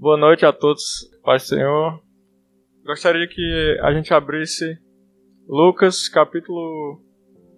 [0.00, 2.00] Boa noite a todos, Pai Senhor.
[2.86, 4.78] Gostaria que a gente abrisse
[5.48, 7.02] Lucas capítulo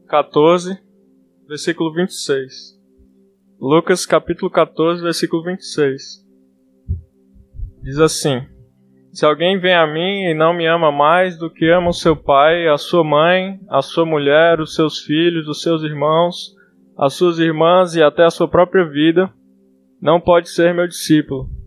[0.09, 0.79] 14,
[1.47, 2.81] versículo 26.
[3.61, 6.27] Lucas capítulo 14, versículo 26.
[7.83, 8.41] Diz assim:
[9.13, 12.17] Se alguém vem a mim e não me ama mais do que ama o seu
[12.17, 16.57] pai, a sua mãe, a sua mulher, os seus filhos, os seus irmãos,
[16.97, 19.31] as suas irmãs e até a sua própria vida,
[20.01, 21.60] não pode ser meu discípulo.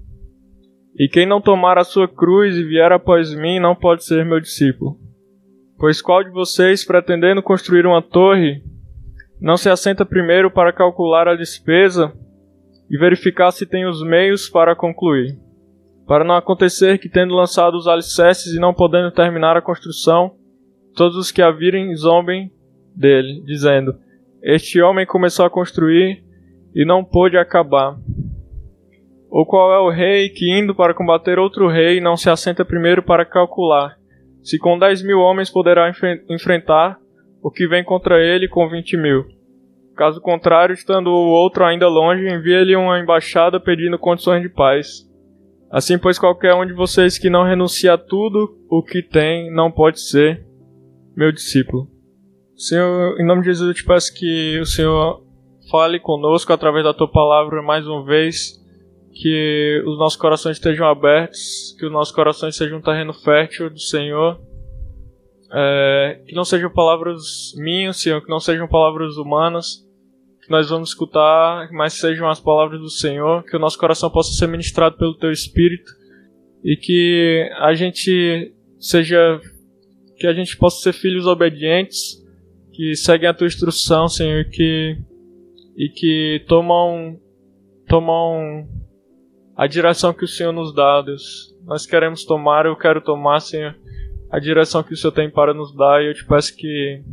[0.97, 4.39] E quem não tomar a sua cruz e vier após mim não pode ser meu
[4.39, 4.97] discípulo.
[5.77, 8.63] Pois qual de vocês, pretendendo construir uma torre,
[9.41, 12.13] não se assenta primeiro para calcular a despesa
[12.89, 15.37] e verificar se tem os meios para concluir?
[16.05, 20.35] Para não acontecer que, tendo lançado os alicerces e não podendo terminar a construção,
[20.95, 22.51] todos os que a virem zombem
[22.95, 23.95] dele, dizendo:
[24.41, 26.23] Este homem começou a construir
[26.75, 27.97] e não pôde acabar.
[29.33, 33.01] Ou qual é o rei que, indo para combater outro rei, não se assenta primeiro
[33.01, 33.97] para calcular
[34.43, 35.89] se com dez mil homens poderá
[36.29, 36.99] enfrentar
[37.41, 39.25] o que vem contra ele com vinte mil?
[39.95, 45.09] Caso contrário, estando o outro ainda longe, envia-lhe uma embaixada pedindo condições de paz.
[45.71, 49.71] Assim, pois, qualquer um de vocês que não renuncia a tudo o que tem, não
[49.71, 50.45] pode ser
[51.15, 51.87] meu discípulo.
[52.55, 55.23] Senhor, em nome de Jesus, eu te peço que o Senhor
[55.71, 58.62] fale conosco através da tua palavra mais uma vez
[59.13, 63.79] que os nossos corações estejam abertos, que os nossos corações sejam um terreno fértil do
[63.79, 64.39] Senhor,
[65.51, 69.85] é, que não sejam palavras minhas, Senhor, que não sejam palavras humanas,
[70.41, 74.33] que nós vamos escutar, mas sejam as palavras do Senhor, que o nosso coração possa
[74.33, 75.91] ser ministrado pelo Teu Espírito
[76.63, 79.39] e que a gente seja,
[80.17, 82.21] que a gente possa ser filhos obedientes,
[82.73, 84.97] que seguem a Tua instrução, Senhor, e que
[85.75, 87.19] e que tomam
[87.87, 88.67] tomam
[89.55, 91.55] a direção que o Senhor nos dá, Deus.
[91.63, 93.75] Nós queremos tomar, eu quero tomar, Senhor,
[94.31, 97.03] a direção que o Senhor tem para nos dar, e eu te peço que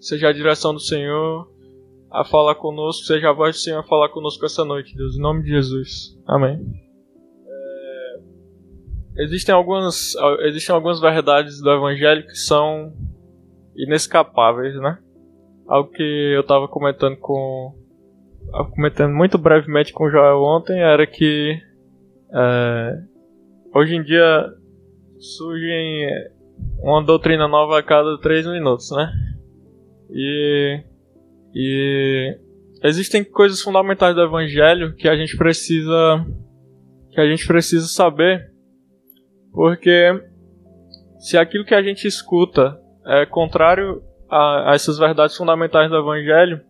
[0.00, 1.48] seja a direção do Senhor
[2.10, 5.20] a falar conosco, seja a voz do Senhor a falar conosco essa noite, Deus, em
[5.20, 6.16] nome de Jesus.
[6.26, 6.58] Amém.
[7.46, 12.92] É, existem algumas existem algumas verdades do Evangelho que são
[13.76, 14.98] inescapáveis, né?
[15.66, 17.74] Algo que eu estava comentando com
[18.74, 21.60] comentando muito brevemente com o Joel ontem era que
[22.34, 22.92] é,
[23.74, 24.46] hoje em dia
[25.18, 26.08] surge
[26.80, 29.12] uma doutrina nova a cada três minutos, né?
[30.10, 30.82] E,
[31.54, 32.38] e
[32.82, 36.24] existem coisas fundamentais do Evangelho que a gente precisa
[37.10, 38.52] que a gente precisa saber,
[39.52, 40.22] porque
[41.18, 46.60] se aquilo que a gente escuta é contrário a, a essas verdades fundamentais do Evangelho,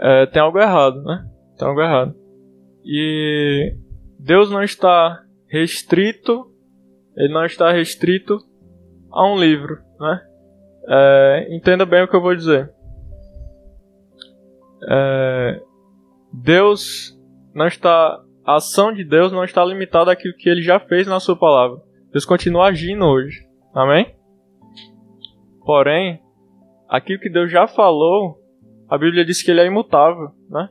[0.00, 1.26] é, tem algo errado, né?
[1.58, 2.14] Tem algo errado.
[2.84, 3.76] E
[4.18, 6.50] Deus não está restrito,
[7.16, 8.38] ele não está restrito
[9.10, 10.20] a um livro, né?
[10.86, 12.70] É, entenda bem o que eu vou dizer.
[14.90, 15.62] É,
[16.32, 17.18] Deus
[17.54, 21.20] não está, a ação de Deus não está limitada àquilo que Ele já fez na
[21.20, 21.80] Sua palavra.
[22.12, 24.14] Deus continua agindo hoje, amém?
[25.64, 26.20] Porém,
[26.88, 28.43] aquilo que Deus já falou
[28.94, 30.68] a Bíblia diz que ele é imutável, né?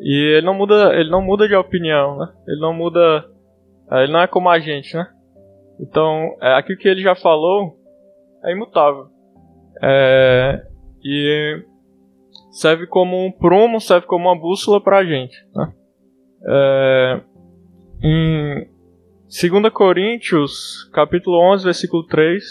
[0.00, 2.32] E ele não muda, ele não muda de opinião, né?
[2.46, 3.28] Ele não muda,
[3.90, 5.06] é, ele não é como a gente, né?
[5.78, 7.76] Então, é, aquilo que ele já falou
[8.44, 9.08] é imutável.
[9.82, 10.62] É,
[11.04, 11.62] e
[12.50, 15.72] serve como um prumo, serve como uma bússola pra gente, né?
[16.46, 17.20] É,
[18.02, 18.68] em
[19.26, 22.42] 2 Coríntios, capítulo 11, versículo 3,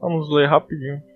[0.00, 1.09] vamos ler rapidinho.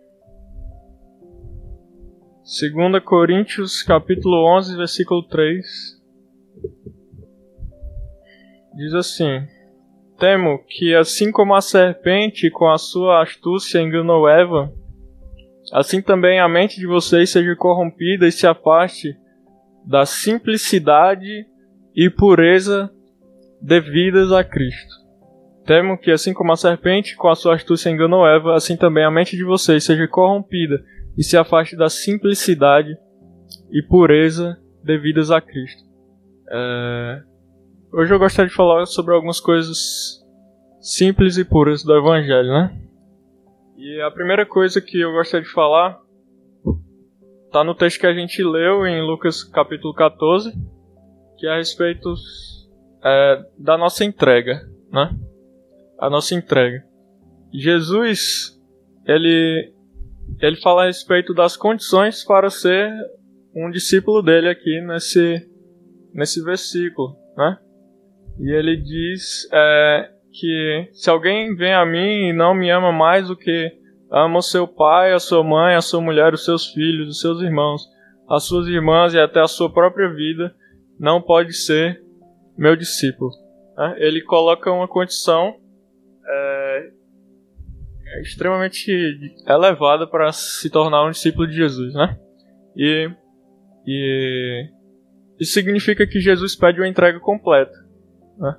[2.44, 5.64] 2 Coríntios capítulo 11, versículo 3
[8.74, 9.48] diz assim:
[10.18, 14.70] Temo que assim como a serpente com a sua astúcia enganou Eva,
[15.72, 19.16] assim também a mente de vocês seja corrompida e se afaste
[19.82, 21.46] da simplicidade
[21.96, 22.92] e pureza
[23.58, 24.94] devidas a Cristo.
[25.64, 29.10] Temo que assim como a serpente com a sua astúcia enganou Eva, assim também a
[29.10, 30.84] mente de vocês seja corrompida
[31.16, 32.96] e se afaste da simplicidade
[33.70, 35.82] e pureza devidas a Cristo.
[36.50, 37.22] É...
[37.92, 40.22] Hoje eu gostaria de falar sobre algumas coisas
[40.80, 42.80] simples e puras do Evangelho, né?
[43.76, 46.00] E a primeira coisa que eu gostaria de falar
[47.46, 50.52] está no texto que a gente leu em Lucas capítulo 14,
[51.38, 52.14] que é a respeito
[53.04, 55.16] é, da nossa entrega, né?
[55.98, 56.84] A nossa entrega.
[57.52, 58.60] Jesus,
[59.06, 59.73] ele
[60.40, 62.90] ele fala a respeito das condições para ser
[63.54, 65.48] um discípulo dele aqui nesse,
[66.12, 67.58] nesse versículo, né?
[68.40, 73.28] E ele diz é, que se alguém vem a mim e não me ama mais
[73.28, 73.72] do que
[74.10, 77.40] ama o seu pai, a sua mãe, a sua mulher, os seus filhos, os seus
[77.40, 77.88] irmãos,
[78.28, 80.54] as suas irmãs e até a sua própria vida,
[80.98, 82.02] não pode ser
[82.56, 83.30] meu discípulo.
[83.76, 83.96] Né?
[83.98, 85.56] Ele coloca uma condição
[88.20, 88.90] extremamente
[89.46, 92.18] elevada para se tornar um discípulo de Jesus, né?
[92.76, 93.10] E,
[93.86, 94.70] e
[95.38, 97.74] isso significa que Jesus pede uma entrega completa.
[98.38, 98.56] Né?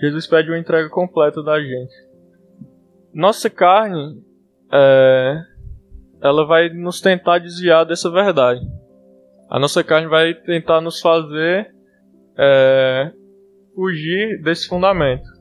[0.00, 1.94] Jesus pede uma entrega completa da gente.
[3.12, 4.22] Nossa carne,
[4.72, 5.42] é,
[6.20, 8.60] ela vai nos tentar desviar dessa verdade.
[9.48, 11.72] A nossa carne vai tentar nos fazer
[12.36, 13.12] é,
[13.74, 15.35] fugir desse fundamento.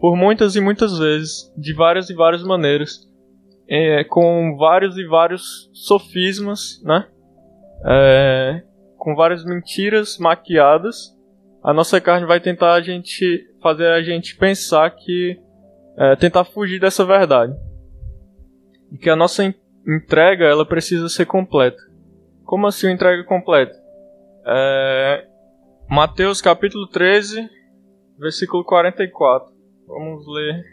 [0.00, 3.06] Por muitas e muitas vezes, de várias e várias maneiras,
[3.68, 7.06] é, com vários e vários sofismas, né?
[7.84, 8.62] É,
[8.96, 11.16] com várias mentiras maquiadas,
[11.62, 15.38] a nossa carne vai tentar a gente fazer a gente pensar que
[15.98, 17.54] é, tentar fugir dessa verdade
[18.90, 19.54] e que a nossa
[19.86, 21.80] entrega ela precisa ser completa.
[22.44, 23.74] Como assim entrega completa?
[24.46, 25.26] É,
[25.88, 27.48] Mateus capítulo 13,
[28.18, 29.49] versículo 44.
[29.90, 30.64] Vamos ler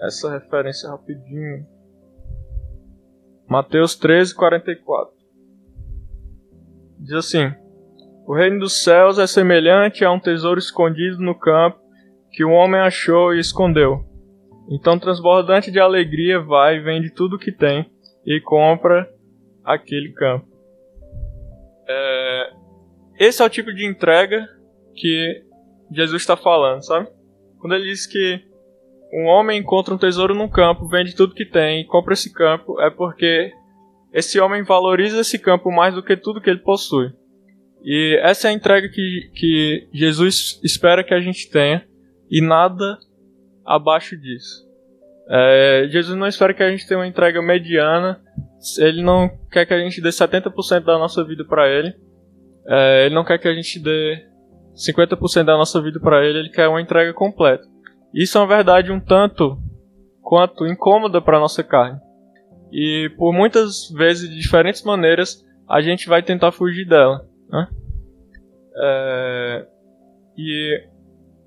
[0.00, 1.66] essa referência rapidinho.
[3.48, 5.12] Mateus 13, 44.
[7.00, 7.52] Diz assim:
[8.24, 11.80] O reino dos céus é semelhante a um tesouro escondido no campo
[12.30, 14.04] que o homem achou e escondeu.
[14.70, 17.90] Então, transbordante de alegria, vai vende tudo o que tem
[18.24, 19.12] e compra
[19.64, 20.46] aquele campo.
[21.88, 22.52] É,
[23.18, 24.46] esse é o tipo de entrega
[24.94, 25.42] que
[25.90, 27.08] Jesus está falando, sabe?
[27.64, 28.42] Quando ele diz que
[29.10, 32.78] um homem encontra um tesouro num campo, vende tudo que tem e compra esse campo,
[32.78, 33.50] é porque
[34.12, 37.10] esse homem valoriza esse campo mais do que tudo que ele possui.
[37.82, 41.88] E essa é a entrega que, que Jesus espera que a gente tenha
[42.30, 42.98] e nada
[43.64, 44.68] abaixo disso.
[45.30, 48.20] É, Jesus não espera que a gente tenha uma entrega mediana,
[48.76, 51.94] ele não quer que a gente dê 70% da nossa vida para ele,
[52.68, 54.33] é, ele não quer que a gente dê
[54.74, 57.64] 50% da nossa vida para ele, ele quer uma entrega completa.
[58.12, 59.58] Isso é uma verdade um tanto
[60.20, 62.00] quanto incômoda para nossa carne.
[62.72, 67.24] E por muitas vezes, de diferentes maneiras, a gente vai tentar fugir dela.
[67.48, 67.68] Né?
[68.76, 69.66] É,
[70.36, 70.82] e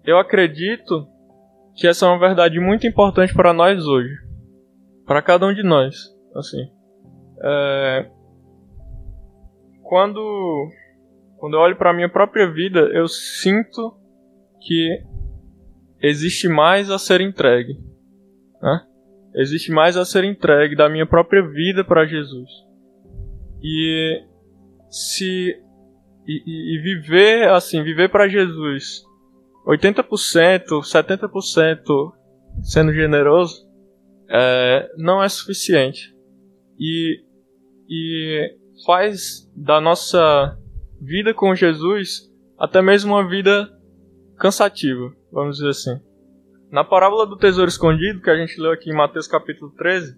[0.05, 1.07] eu acredito
[1.75, 4.13] que essa é uma verdade muito importante para nós hoje,
[5.05, 5.95] para cada um de nós.
[6.35, 6.69] Assim,
[7.43, 8.09] é,
[9.83, 10.69] quando
[11.37, 13.95] quando eu olho para minha própria vida, eu sinto
[14.61, 15.03] que
[16.01, 17.73] existe mais a ser entregue.
[18.61, 18.81] Né?
[19.35, 22.49] Existe mais a ser entregue da minha própria vida para Jesus.
[23.61, 24.23] E
[24.89, 25.55] se
[26.27, 29.03] e, e, viver assim, viver para Jesus,
[29.65, 32.11] 80%, 70%
[32.61, 33.65] sendo generoso,
[34.29, 36.13] é, não é suficiente.
[36.77, 37.23] E,
[37.89, 40.57] e faz da nossa
[41.01, 43.69] vida com Jesus até mesmo uma vida
[44.37, 45.99] cansativa, vamos dizer assim.
[46.71, 50.17] Na parábola do tesouro escondido, que a gente leu aqui em Mateus capítulo 13,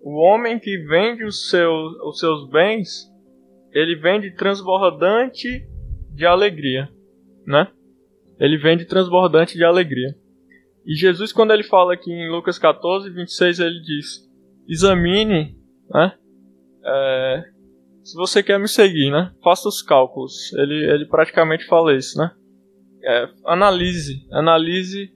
[0.00, 3.10] o homem que vende os seus, os seus bens,
[3.72, 5.66] ele vende transbordante
[6.14, 6.88] de alegria,
[7.46, 7.68] né?
[8.38, 10.14] Ele vende transbordante de alegria.
[10.86, 14.28] E Jesus, quando ele fala aqui em Lucas 14, 26, ele diz:
[14.68, 15.56] examine,
[15.90, 16.14] né?
[16.84, 17.44] É,
[18.08, 19.30] se você quer me seguir, né?
[19.44, 20.50] Faça os cálculos.
[20.54, 22.30] Ele, ele praticamente fala isso, né?
[23.04, 25.12] É, analise, analise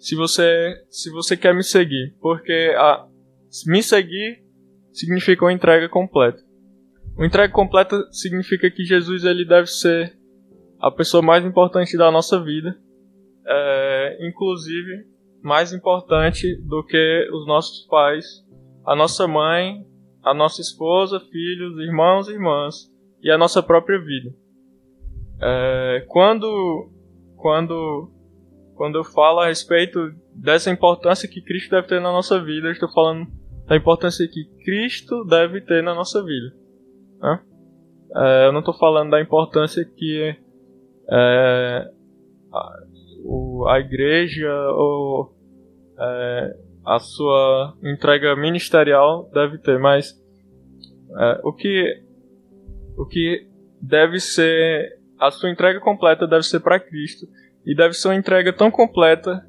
[0.00, 3.06] se você se você quer me seguir, porque a,
[3.66, 4.42] me seguir
[4.92, 6.42] significa uma entrega completa.
[7.16, 10.18] Uma entrega completa significa que Jesus ele deve ser
[10.80, 12.76] a pessoa mais importante da nossa vida,
[13.46, 15.06] é, inclusive
[15.40, 18.44] mais importante do que os nossos pais,
[18.84, 19.86] a nossa mãe
[20.24, 22.90] a nossa esposa, filhos, irmãos e irmãs
[23.22, 24.34] e a nossa própria vida.
[25.40, 26.90] É, quando,
[27.36, 28.10] quando,
[28.74, 29.98] quando eu falo a respeito
[30.34, 33.26] dessa importância que Cristo deve ter na nossa vida, estou falando
[33.66, 36.54] da importância que Cristo deve ter na nossa vida.
[37.20, 37.40] Né?
[38.16, 40.36] É, eu não estou falando da importância que
[41.10, 41.90] é,
[42.52, 42.82] a,
[43.24, 45.34] o, a igreja ou
[45.98, 50.12] é, a sua entrega ministerial deve ter, mas
[51.18, 52.02] é, o que
[52.96, 53.48] o que
[53.80, 57.26] deve ser a sua entrega completa deve ser para Cristo
[57.64, 59.44] e deve ser uma entrega tão completa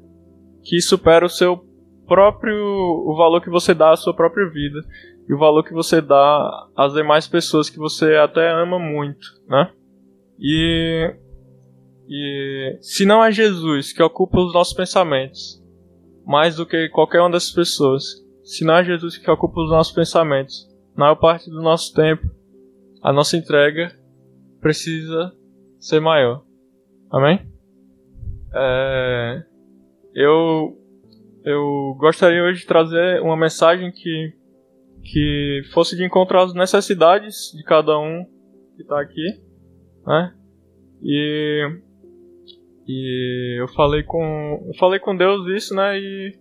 [0.64, 1.64] que supera o seu
[2.06, 4.80] próprio o valor que você dá à sua própria vida
[5.28, 9.70] e o valor que você dá às demais pessoas que você até ama muito, né?
[10.38, 11.14] E
[12.08, 15.60] E se não é Jesus que ocupa os nossos pensamentos,
[16.26, 18.02] mais do que qualquer uma dessas pessoas,
[18.42, 22.28] se não é Jesus que ocupa os nossos pensamentos, na maior parte do nosso tempo,
[23.00, 23.96] a nossa entrega
[24.60, 25.32] precisa
[25.78, 26.42] ser maior.
[27.10, 27.46] Amém?
[28.52, 29.44] É,
[30.14, 30.76] eu,
[31.44, 34.32] eu gostaria hoje de trazer uma mensagem que,
[35.04, 38.24] que fosse de encontrar as necessidades de cada um
[38.74, 39.40] que está aqui,
[40.04, 40.34] né?
[41.02, 41.80] E,
[42.86, 45.98] e eu falei com eu falei com Deus isso, né?
[45.98, 46.38] E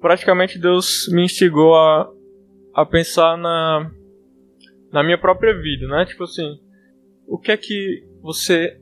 [0.00, 2.10] praticamente Deus me instigou a,
[2.74, 3.90] a pensar na
[4.90, 6.06] na minha própria vida, né?
[6.06, 6.58] Tipo assim,
[7.26, 8.78] o que é que você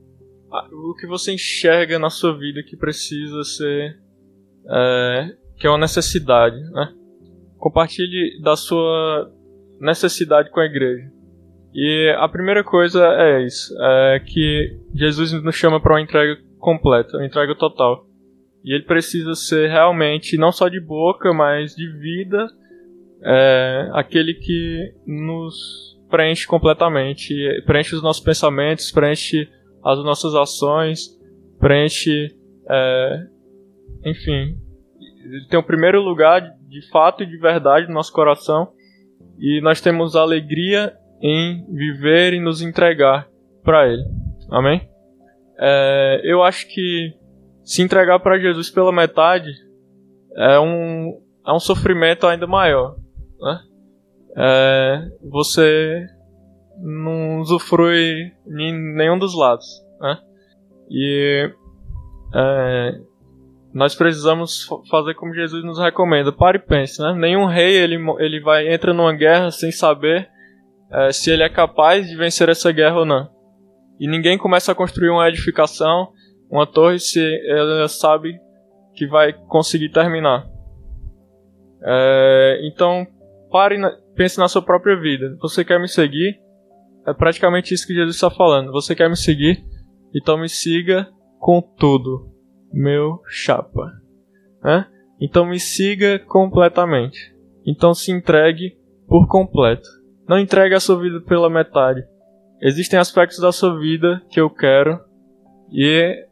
[0.71, 3.97] o que você enxerga na sua vida que precisa ser
[4.69, 6.93] é, que é uma necessidade, né?
[7.57, 9.31] Compartilhe da sua
[9.79, 11.11] necessidade com a igreja.
[11.73, 17.17] E a primeira coisa é isso, é que Jesus nos chama para uma entrega completa,
[17.17, 18.07] uma entrega total.
[18.63, 22.47] E ele precisa ser realmente não só de boca, mas de vida,
[23.21, 29.49] é, aquele que nos preenche completamente, preenche os nossos pensamentos, preenche
[29.83, 31.09] as nossas ações,
[31.59, 32.33] preenche,
[32.69, 33.27] é,
[34.05, 34.57] enfim,
[35.25, 38.71] ele tem o primeiro lugar de fato e de verdade no nosso coração
[39.37, 43.27] e nós temos alegria em viver e nos entregar
[43.63, 44.03] para Ele.
[44.49, 44.92] Amém?
[45.59, 47.13] É, eu acho que
[47.63, 49.51] se entregar para Jesus pela metade
[50.35, 52.95] é um, é um sofrimento ainda maior.
[53.39, 53.59] Né?
[54.35, 56.05] É, você
[56.79, 59.65] não usufrui em nenhum dos lados.
[59.99, 60.17] Né?
[60.89, 61.51] E
[62.33, 62.99] é,
[63.73, 66.31] nós precisamos fazer como Jesus nos recomenda.
[66.31, 67.01] Pare e pense.
[67.01, 67.13] Né?
[67.13, 70.29] Nenhum rei ele, ele vai entra numa guerra sem saber
[70.91, 73.32] é, se ele é capaz de vencer essa guerra ou não.
[74.03, 76.11] E ninguém começa a construir uma edificação,
[76.51, 78.37] uma torre, se ela sabe
[78.93, 80.45] que vai conseguir terminar.
[81.81, 83.07] É, então,
[83.49, 85.37] pare, na, pense na sua própria vida.
[85.39, 86.37] Você quer me seguir?
[87.07, 88.73] É praticamente isso que Jesus está falando.
[88.73, 89.63] Você quer me seguir?
[90.13, 92.29] Então me siga com tudo,
[92.73, 93.89] meu chapa.
[94.65, 94.83] É?
[95.21, 97.33] Então me siga completamente.
[97.65, 99.87] Então se entregue por completo.
[100.27, 102.03] Não entregue a sua vida pela metade.
[102.65, 104.97] Existem aspectos da sua vida que eu quero
[105.69, 106.25] e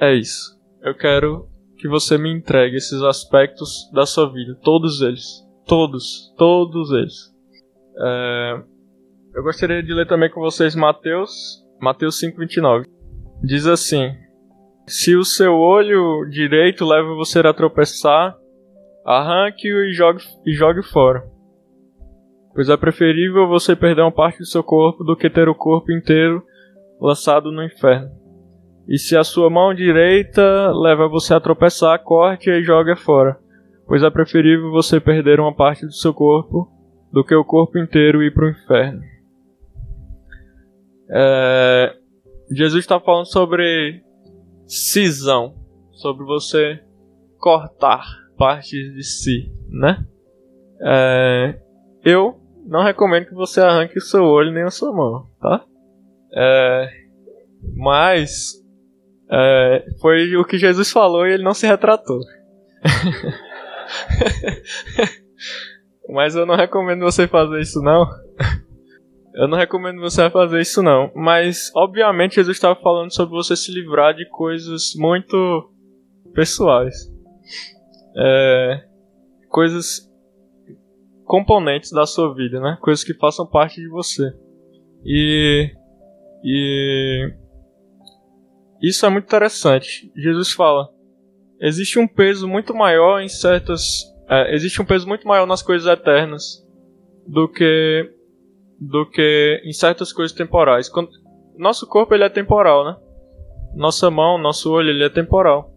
[0.00, 0.58] é isso.
[0.82, 1.46] Eu quero
[1.76, 7.14] que você me entregue esses aspectos da sua vida, todos eles, todos, todos eles.
[8.00, 8.62] É...
[9.34, 12.86] Eu gostaria de ler também com vocês Mateus, Mateus 5:29.
[13.44, 14.10] Diz assim:
[14.86, 18.34] Se o seu olho direito leva você a tropeçar,
[19.04, 21.37] arranque-o e jogue, e jogue fora
[22.58, 25.92] pois é preferível você perder uma parte do seu corpo do que ter o corpo
[25.92, 26.42] inteiro
[27.00, 28.10] lançado no inferno.
[28.88, 33.38] E se a sua mão direita leva você a tropeçar, corte e jogue fora,
[33.86, 36.68] pois é preferível você perder uma parte do seu corpo
[37.12, 39.02] do que o corpo inteiro ir para o inferno.
[41.12, 41.94] É...
[42.50, 44.02] Jesus está falando sobre
[44.66, 45.54] cisão,
[45.92, 46.80] sobre você
[47.38, 48.04] cortar
[48.36, 50.04] partes de si, né?
[50.82, 51.60] É...
[52.04, 55.64] Eu não recomendo que você arranque o seu olho nem a sua mão, tá?
[56.34, 56.88] É,
[57.74, 58.62] mas
[59.30, 62.20] é, foi o que Jesus falou e ele não se retratou.
[66.10, 68.06] mas eu não recomendo você fazer isso não.
[69.34, 71.10] Eu não recomendo você fazer isso não.
[71.14, 75.72] Mas obviamente Jesus estava falando sobre você se livrar de coisas muito
[76.34, 77.10] pessoais.
[78.14, 78.84] É,
[79.48, 80.07] coisas
[81.28, 82.78] componentes da sua vida, né?
[82.80, 84.32] Coisas que façam parte de você.
[85.04, 85.70] E
[86.42, 87.30] e
[88.82, 90.10] isso é muito interessante.
[90.16, 90.88] Jesus fala:
[91.60, 95.86] existe um peso muito maior em certas, é, existe um peso muito maior nas coisas
[95.86, 96.66] eternas
[97.26, 98.10] do que
[98.80, 100.88] do que em certas coisas temporais.
[100.88, 101.10] Quando,
[101.58, 102.96] nosso corpo ele é temporal, né?
[103.74, 105.74] Nossa mão, nosso olho ele é temporal.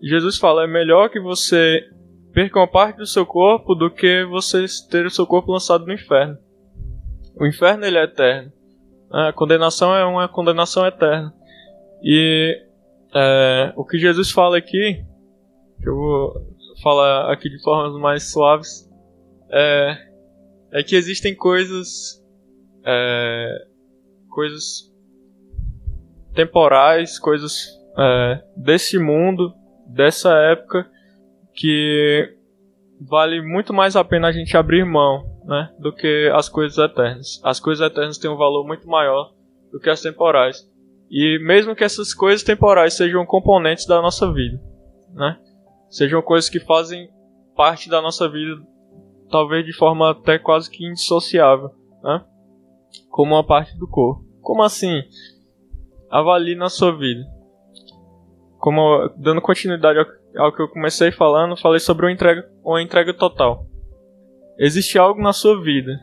[0.00, 1.82] Jesus fala: é melhor que você
[2.34, 5.92] perca uma parte do seu corpo do que você ter o seu corpo lançado no
[5.92, 6.36] inferno.
[7.36, 8.52] O inferno ele é eterno.
[9.10, 11.32] A condenação é uma condenação eterna.
[12.02, 12.60] E
[13.14, 15.04] é, o que Jesus fala aqui,
[15.80, 16.34] que eu vou
[16.82, 18.90] falar aqui de formas mais suaves,
[19.50, 19.96] é,
[20.72, 22.20] é que existem coisas,
[22.84, 23.66] é,
[24.28, 24.92] coisas
[26.34, 29.54] temporais, coisas é, desse mundo,
[29.86, 30.90] dessa época,
[31.54, 32.36] que
[33.00, 37.40] vale muito mais a pena a gente abrir mão, né, do que as coisas eternas.
[37.44, 39.32] As coisas eternas têm um valor muito maior
[39.70, 40.68] do que as temporais.
[41.10, 44.60] E mesmo que essas coisas temporais sejam componentes da nossa vida,
[45.12, 45.38] né?
[45.90, 47.08] Sejam coisas que fazem
[47.54, 48.60] parte da nossa vida,
[49.30, 51.70] talvez de forma até quase que indissociável,
[52.02, 52.24] né?
[53.10, 54.24] Como uma parte do corpo.
[54.40, 55.02] Como assim?
[56.10, 57.24] Avalie na sua vida.
[58.58, 63.12] Como dando continuidade ao, ao que eu comecei falando, falei sobre uma entrega, uma entrega
[63.14, 63.66] total.
[64.58, 66.00] Existe algo na sua vida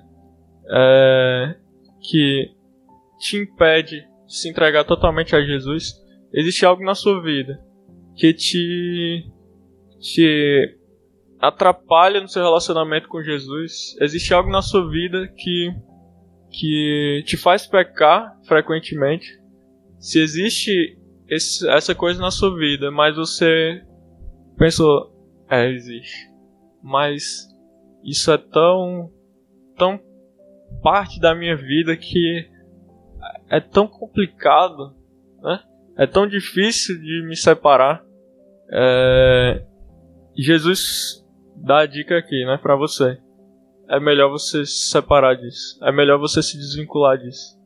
[0.69, 1.55] é,
[2.01, 2.51] que
[3.19, 5.93] te impede de se entregar totalmente a Jesus?
[6.33, 7.59] Existe algo na sua vida
[8.15, 9.25] que te,
[10.00, 10.77] te
[11.39, 13.95] atrapalha no seu relacionamento com Jesus?
[14.00, 15.73] Existe algo na sua vida que,
[16.50, 19.27] que te faz pecar frequentemente?
[20.00, 20.97] Se existe
[21.29, 23.81] esse, essa coisa na sua vida, mas você
[24.58, 25.12] pensou,
[25.50, 26.29] é, existe.
[26.81, 27.48] Mas
[28.03, 29.12] isso é tão,
[29.77, 30.00] tão
[30.81, 32.50] parte da minha vida que
[33.50, 34.96] é tão complicado,
[35.41, 35.62] né?
[35.98, 38.03] É tão difícil de me separar.
[38.72, 39.65] É...
[40.36, 41.24] Jesus
[41.58, 43.20] dá a dica aqui, né, para você.
[43.89, 45.77] É melhor você se separar disso.
[45.84, 47.60] É melhor você se desvincular disso.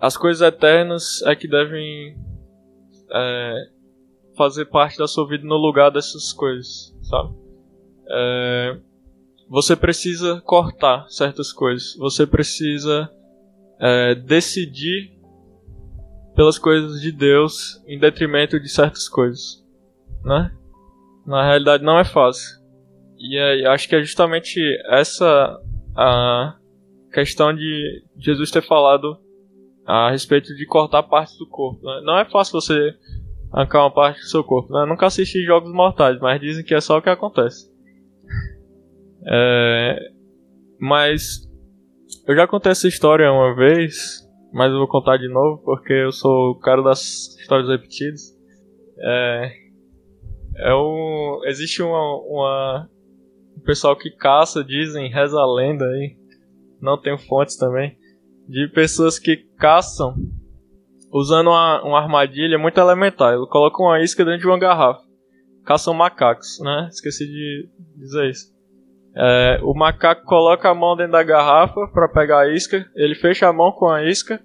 [0.00, 2.18] As coisas eternas é que devem
[3.10, 3.68] é,
[4.36, 7.34] fazer parte da sua vida no lugar dessas coisas, sabe?
[8.08, 8.78] É,
[9.48, 11.96] você precisa cortar certas coisas.
[11.96, 13.10] Você precisa
[13.80, 15.12] é, decidir
[16.34, 19.64] pelas coisas de Deus em detrimento de certas coisas,
[20.24, 20.54] né?
[21.26, 22.60] Na realidade não é fácil.
[23.18, 25.60] E é, acho que é justamente essa
[25.96, 26.56] a
[27.12, 29.18] questão de Jesus ter falado
[29.86, 31.82] a respeito de cortar partes do corpo.
[31.82, 32.02] Né?
[32.04, 32.94] Não é fácil você
[33.56, 34.72] arrancar uma parte do seu corpo.
[34.72, 34.82] Né?
[34.82, 37.74] Eu nunca assisti Jogos Mortais, mas dizem que é só o que acontece.
[39.28, 39.98] É,
[40.78, 41.50] mas
[42.28, 46.12] eu já contei essa história uma vez, mas eu vou contar de novo porque eu
[46.12, 48.22] sou o cara das histórias repetidas.
[48.96, 49.52] É,
[50.58, 52.88] é um, existe uma, uma
[53.56, 56.16] um pessoal que caça, dizem, reza a lenda aí,
[56.80, 57.98] não tenho fontes também,
[58.48, 60.14] de pessoas que caçam
[61.12, 63.34] usando uma, uma armadilha muito elementar.
[63.34, 65.02] Eles colocam uma isca dentro de uma garrafa.
[65.64, 66.88] Caçam macacos, né?
[66.90, 68.56] Esqueci de dizer isso.
[69.18, 73.48] É, o macaco coloca a mão dentro da garrafa para pegar a isca, ele fecha
[73.48, 74.38] a mão com a isca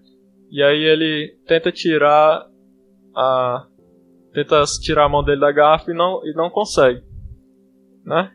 [0.50, 2.48] e aí ele tenta tirar
[3.14, 3.68] a
[4.34, 7.04] tenta tirar a mão dele da garrafa e não, e não consegue,
[8.06, 8.32] né?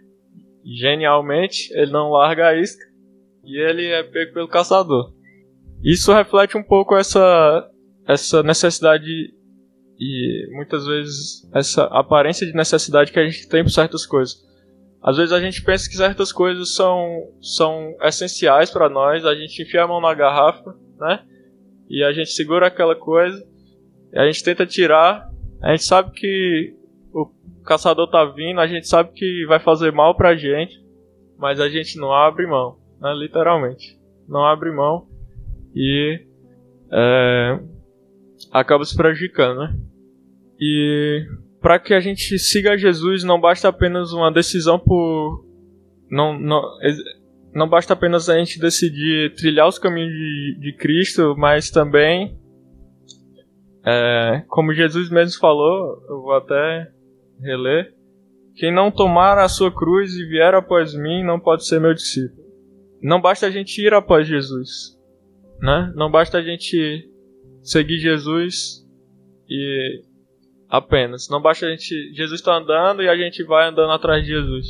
[0.63, 2.85] Genialmente ele não larga a isca
[3.43, 5.15] e ele é pego pelo caçador.
[5.83, 7.67] Isso reflete um pouco essa
[8.07, 9.35] essa necessidade
[9.99, 14.45] e muitas vezes essa aparência de necessidade que a gente tem por certas coisas.
[15.03, 19.63] Às vezes a gente pensa que certas coisas são, são essenciais para nós, a gente
[19.63, 21.23] enfia a mão na garrafa, né?
[21.89, 23.45] E a gente segura aquela coisa,
[24.15, 25.31] a gente tenta tirar,
[25.63, 26.75] a gente sabe que
[27.13, 27.31] o
[27.65, 30.85] caçador tá vindo, a gente sabe que vai fazer mal pra gente,
[31.39, 33.15] mas a gente não abre mão, né?
[33.15, 33.97] Literalmente.
[34.29, 35.07] Não abre mão
[35.73, 36.21] e
[36.91, 37.61] é,
[38.53, 39.77] acaba se prejudicando, né?
[40.61, 41.27] E
[41.61, 45.45] para que a gente siga Jesus, não basta apenas uma decisão por.
[46.11, 46.63] Não, não,
[47.53, 52.39] não basta apenas a gente decidir trilhar os caminhos de, de Cristo, mas também,
[53.85, 56.91] é, como Jesus mesmo falou, eu vou até
[57.41, 57.95] reler:
[58.55, 62.47] quem não tomar a sua cruz e vier após mim não pode ser meu discípulo.
[63.03, 64.97] Não basta a gente ir após Jesus,
[65.61, 65.93] né?
[65.95, 67.11] Não basta a gente
[67.67, 68.87] seguir Jesus
[69.49, 70.03] e
[70.69, 71.29] apenas.
[71.29, 72.13] Não basta a gente.
[72.15, 74.67] Jesus está andando e a gente vai andando atrás de Jesus.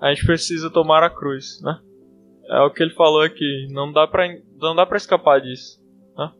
[0.00, 1.78] A gente precisa tomar a cruz, né?
[2.48, 3.68] É o que ele falou aqui.
[3.70, 4.26] Não dá pra,
[4.58, 5.80] não dá pra escapar disso.
[6.16, 6.30] Né?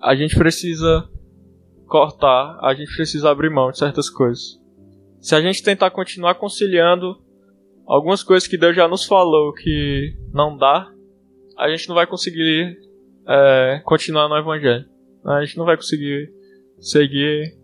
[0.00, 1.08] A gente precisa
[1.86, 4.60] cortar, a gente precisa abrir mão de certas coisas.
[5.18, 7.20] Se a gente tentar continuar conciliando
[7.86, 10.90] algumas coisas que Deus já nos falou que não dá,
[11.58, 12.78] a gente não vai conseguir
[13.26, 14.88] é, continuar no Evangelho.
[15.24, 16.32] A gente não vai conseguir
[16.78, 17.60] seguir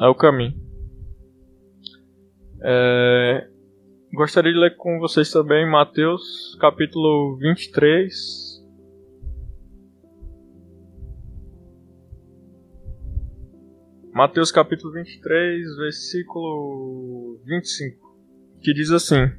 [0.00, 0.54] é o caminho.
[2.62, 3.48] É,
[4.12, 8.56] gostaria de ler com vocês também Mateus capítulo 23.
[14.12, 18.16] Mateus capítulo 23, versículo 25,
[18.62, 19.30] que diz assim: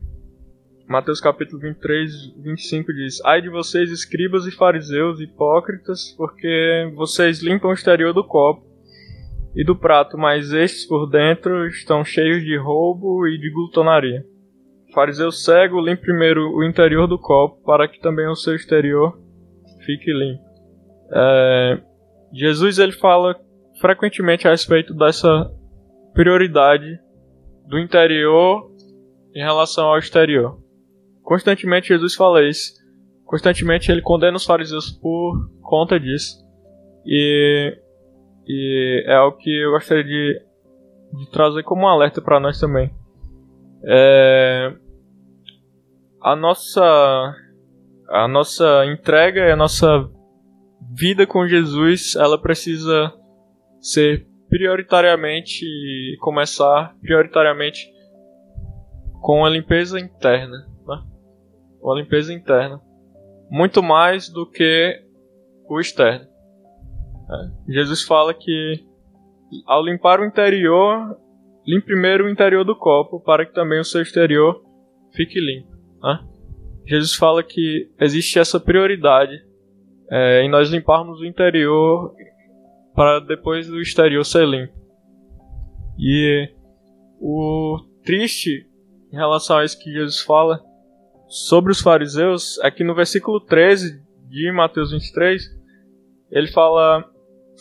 [0.88, 7.72] Mateus capítulo 23, 25 diz: Ai de vocês, escribas e fariseus, hipócritas, porque vocês limpam
[7.72, 8.66] o exterior do copo
[9.54, 14.24] e do prato, mas estes por dentro estão cheios de roubo e de glutonaria.
[14.94, 19.20] fariseu cego, limpe primeiro o interior do copo, para que também o seu exterior
[19.86, 20.44] fique limpo.
[21.12, 21.82] É,
[22.32, 23.36] Jesus ele fala
[23.82, 25.52] frequentemente a respeito dessa
[26.14, 26.98] prioridade
[27.68, 28.72] do interior
[29.36, 30.66] em relação ao exterior.
[31.28, 32.72] Constantemente Jesus fala isso.
[33.26, 36.38] Constantemente ele condena os fariseus por conta disso.
[37.06, 37.78] E,
[38.48, 40.42] e é o que eu gostaria de,
[41.16, 42.96] de trazer como um alerta para nós também.
[43.84, 44.74] É,
[46.22, 47.36] a nossa
[48.08, 50.10] a nossa entrega e a nossa
[50.94, 53.14] vida com Jesus, ela precisa
[53.82, 55.66] ser prioritariamente
[56.22, 57.86] começar prioritariamente
[59.20, 60.77] com a limpeza interna,
[61.88, 61.88] né?
[61.88, 62.82] Com a limpeza interna,
[63.50, 65.02] muito mais do que
[65.70, 66.28] o externo.
[67.30, 67.52] Né?
[67.70, 68.86] Jesus fala que
[69.66, 71.18] ao limpar o interior,
[71.66, 74.62] limpe primeiro o interior do copo para que também o seu exterior
[75.14, 75.72] fique limpo.
[76.02, 76.20] Né?
[76.86, 79.42] Jesus fala que existe essa prioridade
[80.10, 82.14] é, em nós limparmos o interior
[82.94, 84.74] para depois do exterior ser limpo.
[85.98, 86.50] E
[87.20, 88.68] o triste
[89.12, 90.67] em relação a isso que Jesus fala
[91.28, 95.44] sobre os fariseus é que no versículo 13 de Mateus 23
[96.32, 97.04] ele fala: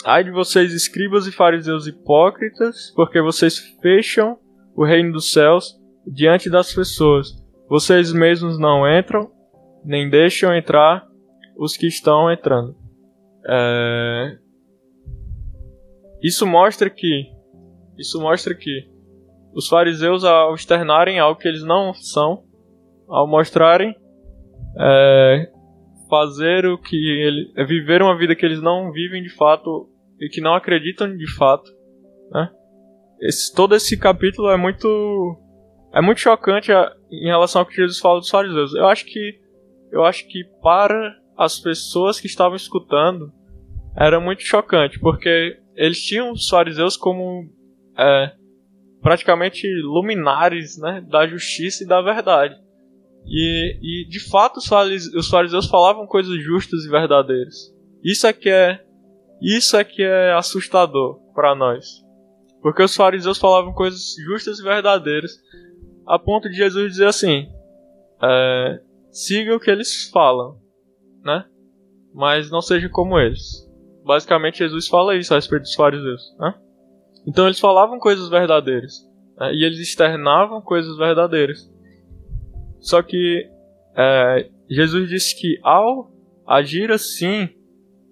[0.04, 4.38] Ai de vocês, escribas e fariseus hipócritas, porque vocês fecham
[4.74, 7.34] o reino dos céus diante das pessoas.
[7.68, 9.30] Vocês mesmos não entram,
[9.84, 11.06] nem deixam entrar
[11.56, 12.76] os que estão entrando.
[13.48, 14.38] É...
[16.22, 17.32] Isso mostra que
[17.98, 18.88] isso mostra que
[19.54, 22.44] os fariseus ao externarem algo que eles não são,
[23.08, 23.94] ao mostrarem
[24.78, 25.50] é,
[26.08, 29.88] fazer o que ele é viver uma vida que eles não vivem de fato
[30.20, 31.70] e que não acreditam de fato,
[32.30, 32.50] né?
[33.20, 35.38] Esse, todo esse capítulo é muito
[35.94, 38.74] é muito chocante a, em relação ao que Jesus fala dos fariseus.
[38.74, 39.40] Eu acho que
[39.90, 43.32] eu acho que para as pessoas que estavam escutando
[43.96, 47.48] era muito chocante, porque eles tinham os fariseus como
[47.96, 48.32] é,
[49.00, 52.54] praticamente luminares né, da justiça e da verdade.
[53.26, 57.74] E, e de fato os fariseus, os fariseus falavam coisas justas e verdadeiras.
[58.04, 58.80] Isso é que é,
[59.42, 62.04] isso é que é assustador para nós.
[62.62, 65.32] Porque os fariseus falavam coisas justas e verdadeiras,
[66.06, 67.48] a ponto de Jesus dizer assim:
[68.22, 70.58] é, siga o que eles falam,
[71.22, 71.44] né?
[72.14, 73.66] Mas não seja como eles.
[74.04, 76.54] Basicamente, Jesus fala isso a respeito dos fariseus, né?
[77.26, 79.04] Então, eles falavam coisas verdadeiras
[79.36, 79.52] né?
[79.52, 81.68] e eles externavam coisas verdadeiras.
[82.80, 83.48] Só que
[83.96, 86.10] é, Jesus disse que ao
[86.46, 87.48] agir assim,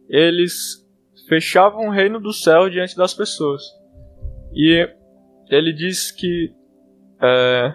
[0.08, 0.84] eles
[1.28, 3.62] fechavam o reino do céu diante das pessoas.
[4.52, 4.88] E
[5.48, 6.52] ele diz que
[7.20, 7.74] é,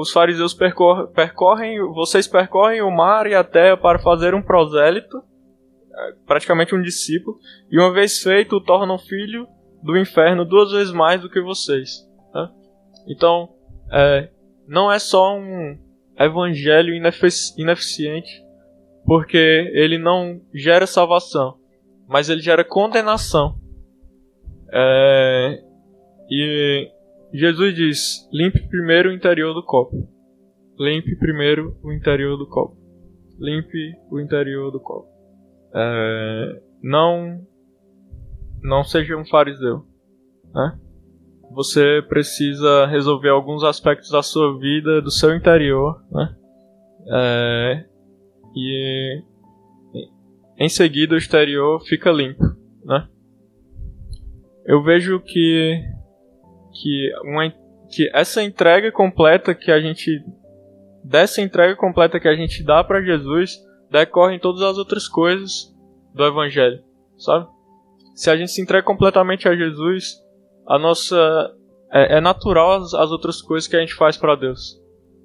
[0.00, 5.18] os fariseus percor percorrem, vocês percorrem o mar e a terra para fazer um prosélito,
[5.18, 7.38] é, praticamente um discípulo,
[7.70, 9.46] e uma vez feito, o tornam filho
[9.82, 12.04] do inferno duas vezes mais do que vocês.
[12.32, 12.50] Tá?
[13.06, 13.48] Então,
[13.92, 14.28] é,
[14.66, 15.78] não é só um
[16.18, 18.42] evangelho inefic ineficiente,
[19.04, 19.36] porque
[19.74, 21.58] ele não gera salvação,
[22.08, 23.58] mas ele gera condenação.
[24.72, 25.62] É,
[26.30, 26.90] e
[27.32, 30.08] Jesus diz: limpe primeiro o interior do copo.
[30.78, 32.76] Limpe primeiro o interior do copo.
[33.38, 35.08] Limpe o interior do copo.
[35.74, 37.40] É, não,
[38.62, 39.86] não seja um fariseu,
[40.54, 40.78] né?
[41.56, 46.36] Você precisa resolver alguns aspectos da sua vida, do seu interior, né?
[47.08, 47.84] É,
[48.54, 49.22] e
[50.58, 52.44] em seguida o exterior fica limpo,
[52.84, 53.08] né?
[54.66, 55.82] Eu vejo que
[56.74, 57.50] que, uma,
[57.88, 60.22] que essa entrega completa que a gente
[61.02, 63.56] dessa entrega completa que a gente dá para Jesus
[63.90, 65.74] decorrem todas as outras coisas
[66.12, 66.84] do evangelho,
[67.16, 67.48] sabe?
[68.14, 70.25] Se a gente se entrega completamente a Jesus,
[70.66, 71.54] a nossa
[71.92, 74.80] é, é natural as, as outras coisas que a gente faz para Deus.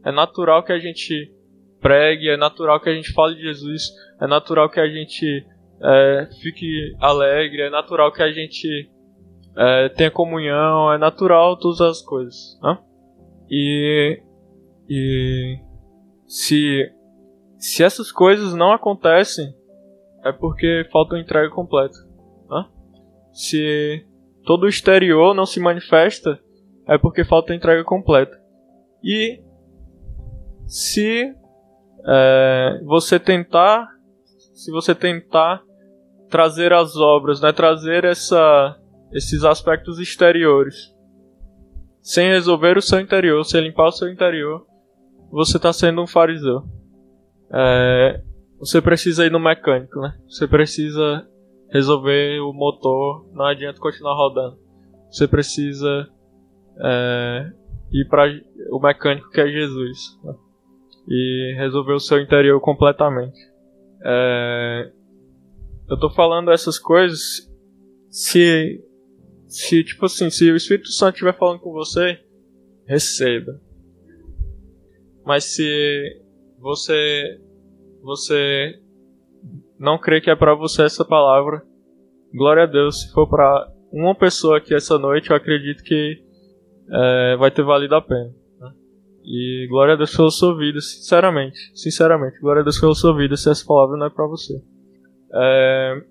[0.06, 1.32] É natural que a gente
[1.80, 5.46] pregue, é natural que a gente fale de Jesus, é natural que a gente
[5.82, 8.90] é, fique alegre, é natural que a gente
[9.58, 12.60] é, tenha comunhão, é natural todas as coisas.
[12.62, 12.78] Né?
[13.50, 14.22] E,
[14.90, 15.60] e
[16.28, 16.92] se,
[17.58, 19.54] se essas coisas não acontecem,
[20.24, 21.98] é porque falta uma entrega completa.
[22.50, 22.66] Né?
[23.34, 24.06] Se
[24.46, 26.40] todo o exterior não se manifesta,
[26.88, 28.40] é porque falta entrega completa.
[29.04, 29.42] E
[30.66, 31.34] se
[32.08, 33.88] é, você tentar,
[34.54, 35.62] se você tentar
[36.30, 38.78] trazer as obras, né, trazer essa
[39.12, 40.96] esses aspectos exteriores.
[42.02, 44.66] Sem resolver o seu interior, sem limpar o seu interior,
[45.30, 46.64] você está sendo um fariseu.
[47.54, 48.22] É,
[48.58, 50.18] você precisa ir no mecânico, né?
[50.28, 51.28] Você precisa
[51.72, 54.60] resolver o motor, não adianta continuar rodando.
[55.10, 56.08] Você precisa
[56.80, 57.52] é,
[57.92, 58.30] ir para
[58.72, 60.34] o mecânico que é Jesus né?
[61.08, 63.40] e resolver o seu interior completamente.
[64.04, 64.92] É,
[65.90, 67.50] eu tô falando essas coisas
[68.10, 68.84] se
[69.48, 72.20] se tipo assim, se o Espírito Santo estiver falando com você,
[72.86, 73.60] receba.
[75.26, 76.22] Mas se
[76.58, 77.40] você
[78.02, 78.80] você
[79.82, 81.64] não crê que é para você essa palavra,
[82.32, 83.02] glória a Deus.
[83.02, 86.24] Se for para uma pessoa aqui essa noite, eu acredito que
[86.88, 88.32] é, vai ter valido a pena.
[88.60, 88.72] Né?
[89.26, 91.58] E glória a Deus pela sua vida, sinceramente.
[91.74, 94.54] Sinceramente, glória a Deus pela sua vida se essa palavra não é para você.
[95.34, 96.02] É,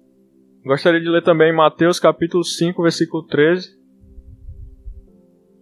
[0.64, 3.78] gostaria de ler também Mateus capítulo 5, versículo 13.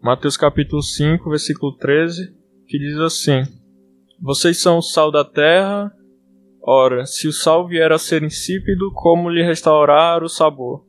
[0.03, 2.35] Mateus capítulo 5, versículo 13,
[2.66, 3.42] que diz assim:
[4.18, 5.92] Vocês são o sal da terra,
[6.68, 10.85] ora, se o sal vier a ser insípido, como lhe restaurar o sabor?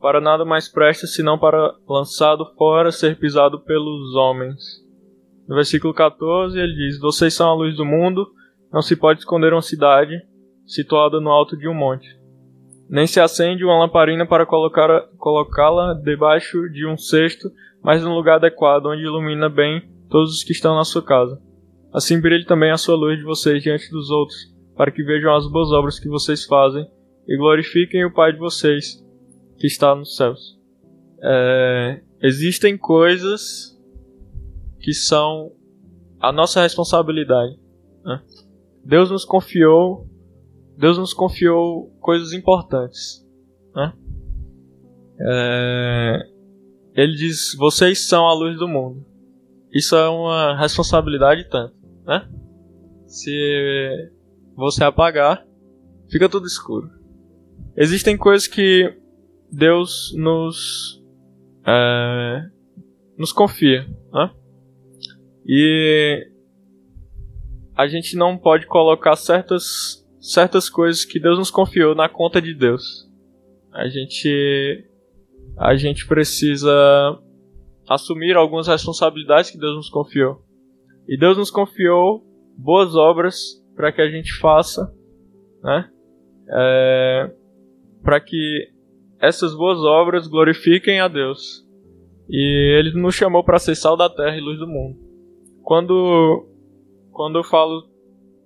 [0.00, 4.84] Para nada mais presta senão para lançado fora ser pisado pelos homens.
[5.48, 8.26] No versículo 14 ele diz: Vocês são a luz do mundo,
[8.72, 10.20] não se pode esconder uma cidade
[10.66, 12.08] situada no alto de um monte.
[12.88, 17.48] Nem se acende uma lamparina para colocá-la debaixo de um cesto,
[17.82, 21.40] mas no lugar adequado, onde ilumina bem todos os que estão na sua casa.
[21.92, 25.50] Assim brilhe também a sua luz de vocês diante dos outros, para que vejam as
[25.50, 26.86] boas obras que vocês fazem
[27.26, 29.02] e glorifiquem o Pai de vocês
[29.58, 30.58] que está nos céus.
[31.22, 33.76] É, existem coisas
[34.80, 35.52] que são
[36.20, 37.58] a nossa responsabilidade.
[38.04, 38.22] Né?
[38.84, 40.06] Deus nos confiou,
[40.76, 43.26] Deus nos confiou coisas importantes.
[43.74, 43.92] Né?
[45.20, 46.28] É,
[46.94, 49.04] ele diz: vocês são a luz do mundo.
[49.72, 51.74] Isso é uma responsabilidade tanto,
[52.06, 52.26] né?
[53.06, 54.10] Se
[54.56, 55.46] você apagar,
[56.10, 56.90] fica tudo escuro.
[57.76, 58.96] Existem coisas que
[59.52, 61.02] Deus nos
[61.66, 62.42] é,
[63.18, 64.30] nos confia, né?
[65.46, 66.26] E
[67.76, 72.54] a gente não pode colocar certas certas coisas que Deus nos confiou na conta de
[72.54, 73.08] Deus.
[73.72, 74.88] A gente
[75.58, 76.72] a gente precisa
[77.88, 80.42] assumir algumas responsabilidades que Deus nos confiou.
[81.06, 82.24] E Deus nos confiou
[82.56, 84.90] boas obras para que a gente faça,
[85.62, 85.88] né?
[86.48, 87.30] É,
[88.02, 88.68] para que
[89.20, 91.64] essas boas obras glorifiquem a Deus.
[92.28, 94.98] E Ele nos chamou para ser sal da terra e luz do mundo.
[95.62, 96.48] Quando,
[97.12, 97.82] quando eu falo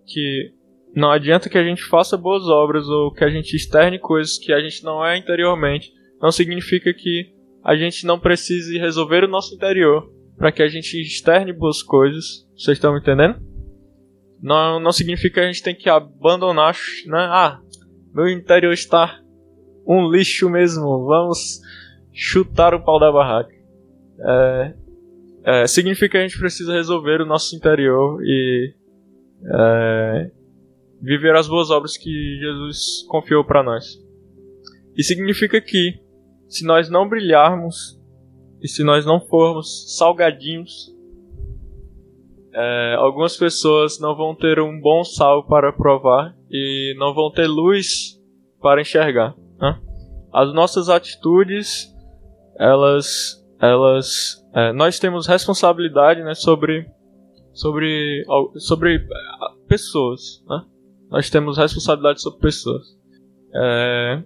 [0.06, 0.52] que
[0.94, 4.52] não adianta que a gente faça boas obras ou que a gente externe coisas que
[4.52, 9.54] a gente não é interiormente, não significa que a gente não precise resolver o nosso
[9.54, 12.46] interior para que a gente externe boas coisas.
[12.56, 13.49] Vocês estão me entendendo?
[14.42, 16.74] Não, não significa que a gente tem que abandonar,
[17.06, 17.18] né?
[17.18, 17.60] Ah,
[18.14, 19.20] meu interior está
[19.86, 21.04] um lixo mesmo.
[21.06, 21.60] Vamos
[22.12, 23.54] chutar o pau da barraca.
[24.20, 24.74] É,
[25.44, 28.74] é, significa que a gente precisa resolver o nosso interior e
[29.44, 30.30] é,
[31.00, 33.98] viver as boas obras que Jesus confiou para nós.
[34.96, 35.98] E significa que
[36.48, 37.98] se nós não brilharmos
[38.62, 40.94] e se nós não formos salgadinhos,
[42.52, 47.46] é, algumas pessoas não vão ter um bom sal para provar e não vão ter
[47.46, 48.18] luz
[48.60, 49.34] para enxergar.
[49.60, 49.80] Né?
[50.32, 51.94] As nossas atitudes,
[52.58, 56.86] elas, elas, é, nós temos responsabilidade, né, sobre,
[57.52, 58.24] sobre,
[58.56, 59.06] sobre
[59.68, 60.42] pessoas.
[60.48, 60.62] Né?
[61.10, 62.98] Nós temos responsabilidade sobre pessoas.
[63.54, 64.22] É,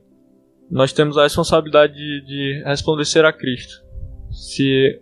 [0.70, 3.84] nós temos a responsabilidade de, de resplandecer a Cristo.
[4.30, 5.00] Se,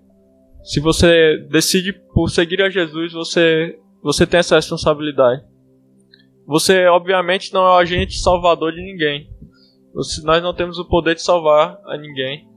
[0.62, 5.42] se você decide por seguir a Jesus, você, você tem essa responsabilidade.
[6.46, 9.30] Você, obviamente, não é o agente salvador de ninguém.
[9.94, 12.48] Você, nós não temos o poder de salvar a ninguém.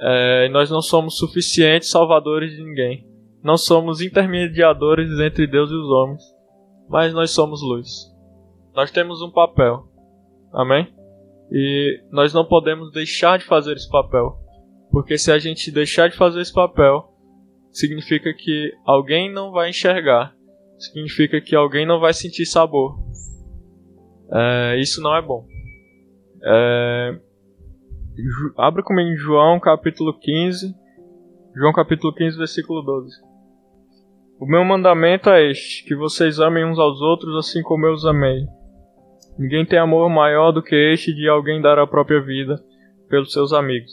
[0.00, 3.06] É, nós não somos suficientes salvadores de ninguém.
[3.42, 6.22] Não somos intermediadores entre Deus e os homens.
[6.88, 8.10] Mas nós somos luz.
[8.74, 9.86] Nós temos um papel.
[10.52, 10.92] Amém?
[11.52, 14.38] E nós não podemos deixar de fazer esse papel.
[14.90, 17.09] Porque se a gente deixar de fazer esse papel,
[17.72, 20.34] significa que alguém não vai enxergar.
[20.78, 22.98] Significa que alguém não vai sentir sabor.
[24.32, 25.46] É, isso não é bom.
[26.42, 27.20] É,
[28.56, 30.74] abre comigo em João capítulo 15.
[31.54, 33.10] João capítulo 15, versículo 12.
[34.40, 38.06] O meu mandamento é este: que vocês amem uns aos outros assim como eu os
[38.06, 38.46] amei.
[39.38, 42.62] Ninguém tem amor maior do que este de alguém dar a própria vida
[43.08, 43.92] pelos seus amigos.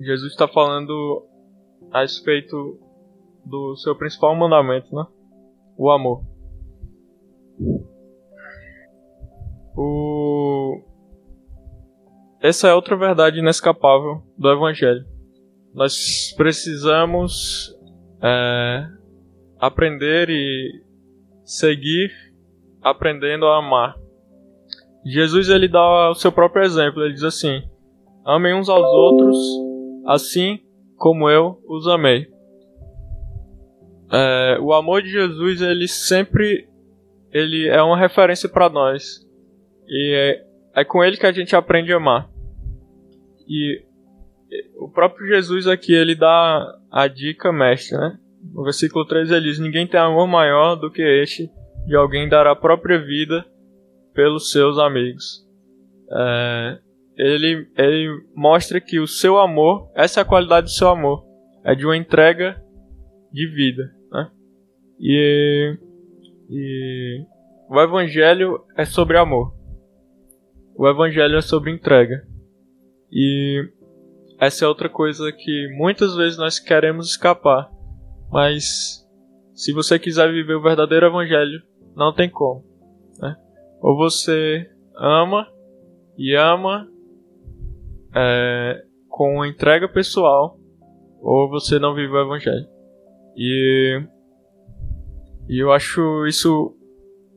[0.00, 1.24] Jesus está falando
[1.94, 2.76] a respeito
[3.46, 5.06] do seu principal mandamento, né?
[5.78, 6.24] O amor.
[9.76, 10.82] O
[12.42, 15.06] essa é outra verdade inescapável do Evangelho.
[15.72, 17.72] Nós precisamos
[18.20, 18.86] é,
[19.58, 20.82] aprender e
[21.44, 22.10] seguir
[22.82, 23.94] aprendendo a amar.
[25.06, 27.02] Jesus ele dá o seu próprio exemplo.
[27.02, 27.62] Ele diz assim:
[28.26, 29.38] Amem uns aos outros,
[30.06, 30.63] assim
[30.96, 32.26] como eu os amei.
[34.12, 36.68] É, o amor de Jesus ele sempre
[37.32, 39.26] ele é uma referência para nós
[39.88, 42.30] e é, é com ele que a gente aprende a amar.
[43.48, 43.82] E
[44.76, 48.18] o próprio Jesus aqui ele dá a dica mestre, né?
[48.52, 51.50] No versículo 3 ele diz: Ninguém tem amor maior do que este
[51.86, 53.44] de alguém dar a própria vida
[54.14, 55.44] pelos seus amigos.
[56.10, 56.78] É,
[57.16, 61.24] ele, ele mostra que o seu amor, essa é a qualidade do seu amor,
[61.64, 62.60] é de uma entrega
[63.32, 63.82] de vida.
[64.10, 64.30] Né?
[65.00, 65.78] E,
[66.50, 67.24] e
[67.68, 69.54] o Evangelho é sobre amor.
[70.76, 72.26] O Evangelho é sobre entrega.
[73.10, 73.68] E
[74.40, 77.70] essa é outra coisa que muitas vezes nós queremos escapar.
[78.30, 79.06] Mas
[79.54, 81.62] se você quiser viver o verdadeiro Evangelho,
[81.94, 82.64] não tem como.
[83.20, 83.36] Né?
[83.80, 85.46] Ou você ama
[86.18, 86.88] e ama
[88.14, 90.58] é, com entrega pessoal,
[91.20, 92.66] ou você não vive o Evangelho.
[93.36, 94.02] E,
[95.48, 96.76] e eu acho isso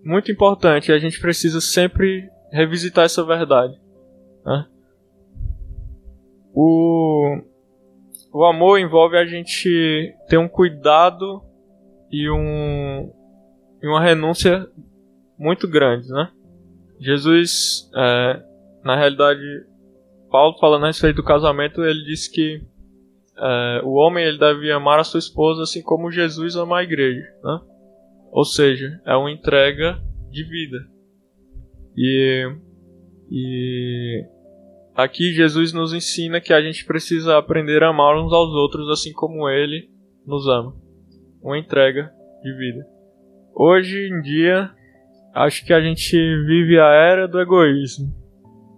[0.03, 0.91] muito importante.
[0.91, 3.73] A gente precisa sempre revisitar essa verdade.
[4.45, 4.65] Né?
[6.53, 7.39] O,
[8.33, 11.43] o amor envolve a gente ter um cuidado
[12.11, 13.11] e, um,
[13.81, 14.67] e uma renúncia
[15.37, 16.31] muito grande, né?
[16.99, 18.41] Jesus, é,
[18.83, 19.39] na realidade,
[20.29, 22.61] Paulo falando a respeito do casamento, ele diz que
[23.37, 27.23] é, o homem ele deve amar a sua esposa assim como Jesus ama a igreja,
[27.43, 27.59] né?
[28.31, 30.77] Ou seja, é uma entrega de vida.
[31.95, 32.55] E,
[33.31, 34.25] e
[34.95, 39.13] aqui Jesus nos ensina que a gente precisa aprender a amar uns aos outros assim
[39.13, 39.89] como Ele
[40.25, 40.75] nos ama.
[41.41, 42.11] Uma entrega
[42.43, 42.85] de vida.
[43.55, 44.69] Hoje em dia,
[45.33, 48.13] acho que a gente vive a era do egoísmo.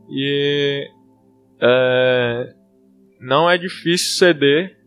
[0.09, 0.87] E
[1.61, 2.53] é,
[3.19, 4.77] não é difícil ceder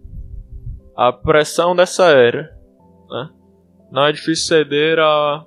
[0.97, 2.57] à pressão dessa era.
[3.11, 3.31] Né?
[3.91, 5.47] Não é difícil ceder à,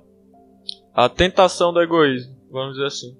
[0.94, 3.16] à tentação do egoísmo, vamos dizer assim.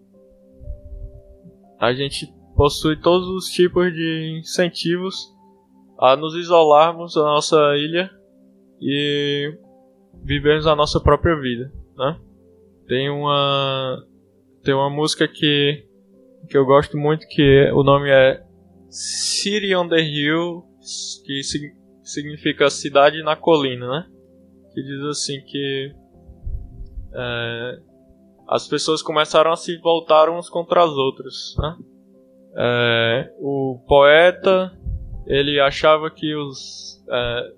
[1.79, 5.35] A gente possui todos os tipos de incentivos
[5.99, 8.11] a nos isolarmos da nossa ilha
[8.81, 9.59] e
[10.23, 12.19] vivermos a nossa própria vida, né?
[12.87, 14.05] Tem uma
[14.63, 15.87] tem uma música que
[16.47, 18.43] que eu gosto muito que o nome é
[18.89, 20.65] City on the Hill,
[21.25, 21.41] que
[22.03, 24.07] significa cidade na colina, né?
[24.73, 25.93] Que diz assim que
[27.15, 27.79] é,
[28.49, 31.77] as pessoas começaram a se voltar uns contra as outras, né?
[32.59, 34.73] É, o poeta
[35.27, 37.53] ele achava que os é,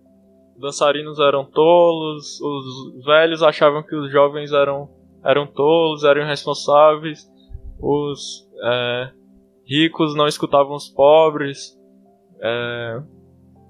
[0.59, 4.89] dançarinos eram tolos, os velhos achavam que os jovens eram,
[5.25, 7.31] eram tolos, eram irresponsáveis,
[7.81, 9.11] os é,
[9.67, 11.77] ricos não escutavam os pobres.
[12.41, 13.03] É,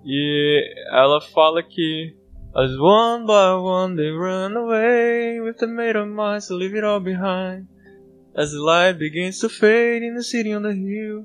[0.04, 2.14] e ela fala que
[2.54, 7.00] as one by one they run away with the maid of mice, leave it all
[7.00, 7.66] behind.
[8.34, 11.24] As the light begins to fade in the city on the hill.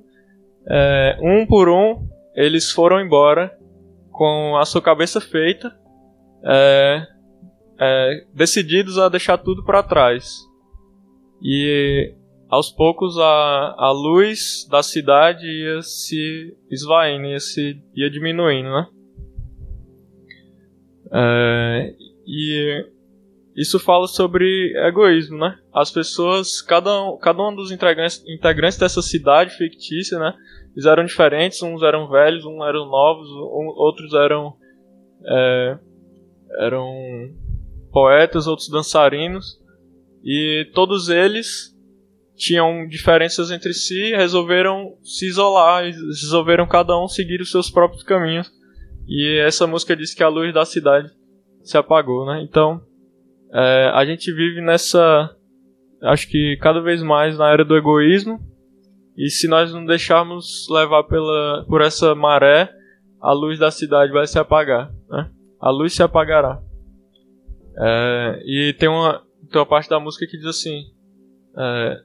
[0.67, 3.55] É, um por um, eles foram embora
[4.11, 5.75] com a sua cabeça feita,
[6.45, 7.07] é,
[7.79, 10.39] é, decididos a deixar tudo para trás.
[11.41, 12.13] E
[12.53, 18.87] aos poucos a, a luz da cidade ia se esvaindo, ia, se, ia diminuindo, né?
[21.11, 21.95] É,
[22.27, 22.85] e
[23.55, 25.57] isso fala sobre egoísmo, né?
[25.73, 30.35] As pessoas, cada um, cada um dos integrantes, integrantes dessa cidade fictícia, né?
[30.73, 34.55] Eles eram diferentes, uns eram velhos, uns eram novos, um, outros eram
[35.25, 35.79] é,
[36.59, 36.85] eram
[37.91, 39.59] poetas, outros dançarinos,
[40.23, 41.72] e todos eles
[42.35, 48.51] tinham diferenças entre si, resolveram se isolar, resolveram cada um seguir os seus próprios caminhos.
[49.07, 51.11] E essa música diz que a luz da cidade
[51.61, 52.41] se apagou, né?
[52.41, 52.81] Então,
[53.53, 55.35] é, a gente vive nessa.
[56.01, 58.39] Acho que cada vez mais na era do egoísmo.
[59.15, 62.69] E se nós não deixarmos levar pela, por essa maré,
[63.21, 64.91] a luz da cidade vai se apagar.
[65.07, 65.29] Né?
[65.61, 66.59] A luz se apagará.
[67.77, 70.83] É, e tem uma, tem uma parte da música que diz assim:
[71.57, 72.01] é,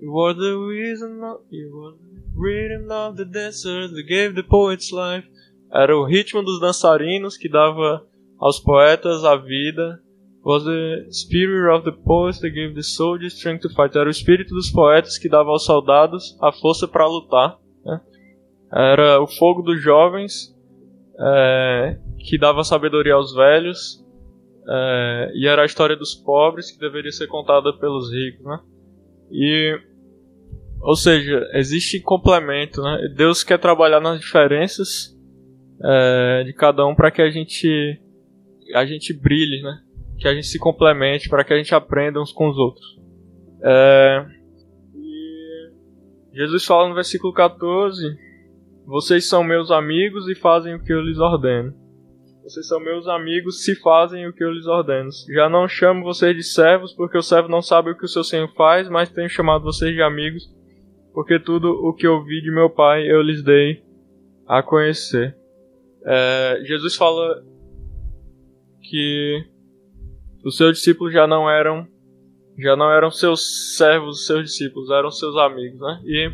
[0.00, 1.20] You were the reason,
[1.50, 5.28] you were the rhythm of the dancers that gave the poets life.
[5.72, 8.04] Era o ritmo dos dançarinos que dava
[8.38, 10.00] aos poetas a vida
[10.42, 13.96] was the spirit of the poets that gave the soldiers strength to fight.
[13.96, 17.58] Era o espírito dos poetas que dava aos soldados a força para lutar.
[17.84, 18.00] Né?
[18.72, 20.56] Era o fogo dos jovens
[21.18, 24.02] é, que dava sabedoria aos velhos.
[24.66, 28.46] É, e era a história dos pobres que deveria ser contada pelos ricos.
[28.46, 28.60] Né?
[29.30, 29.78] E,
[30.80, 32.82] ou seja, existe complemento.
[32.82, 33.08] Né?
[33.14, 35.16] Deus quer trabalhar nas diferenças
[35.82, 38.00] é, de cada um para que a gente
[38.74, 39.80] a gente brilhe, né?
[40.20, 43.00] que a gente se complemente, para que a gente aprenda uns com os outros.
[43.62, 44.26] É...
[46.32, 48.16] Jesus fala no versículo 14:
[48.86, 51.74] Vocês são meus amigos e fazem o que eu lhes ordeno.
[52.42, 55.08] Vocês são meus amigos se fazem o que eu lhes ordeno.
[55.34, 58.24] Já não chamo vocês de servos, porque o servo não sabe o que o seu
[58.24, 60.50] senhor faz, mas tenho chamado vocês de amigos,
[61.12, 63.82] porque tudo o que ouvi de meu pai eu lhes dei
[64.46, 65.36] a conhecer.
[66.04, 67.44] É, Jesus fala
[68.82, 69.44] que
[70.44, 71.86] os seus discípulos já não eram
[72.58, 76.00] já não eram seus servos, seus discípulos, eram seus amigos, né?
[76.04, 76.30] E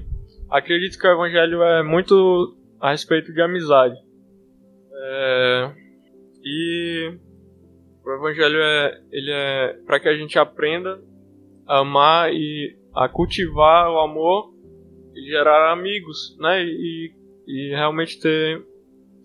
[0.51, 3.95] acredito que o evangelho é muito a respeito de amizade.
[4.93, 5.73] É,
[6.43, 7.19] e
[8.05, 11.01] o evangelho é ele é para que a gente aprenda
[11.67, 14.56] a amar e a cultivar o amor
[15.29, 16.65] gerar amigos, né?
[16.65, 17.13] E,
[17.47, 18.65] e realmente ter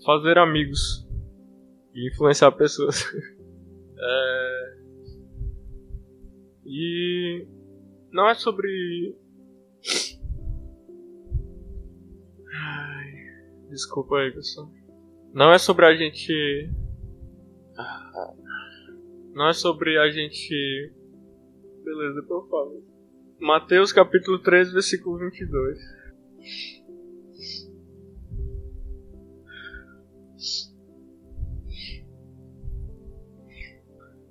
[0.05, 1.07] fazer amigos
[1.93, 3.03] e influenciar pessoas.
[4.03, 4.77] É...
[6.65, 7.47] E
[8.11, 9.15] não é sobre.
[12.51, 13.13] Ai,
[13.69, 14.71] desculpa aí, pessoal.
[15.33, 16.33] Não é sobre a gente.
[19.35, 20.93] Não é sobre a gente.
[21.83, 22.83] Beleza, eu falo.
[23.41, 25.79] Mateus capítulo 3, versículo 22.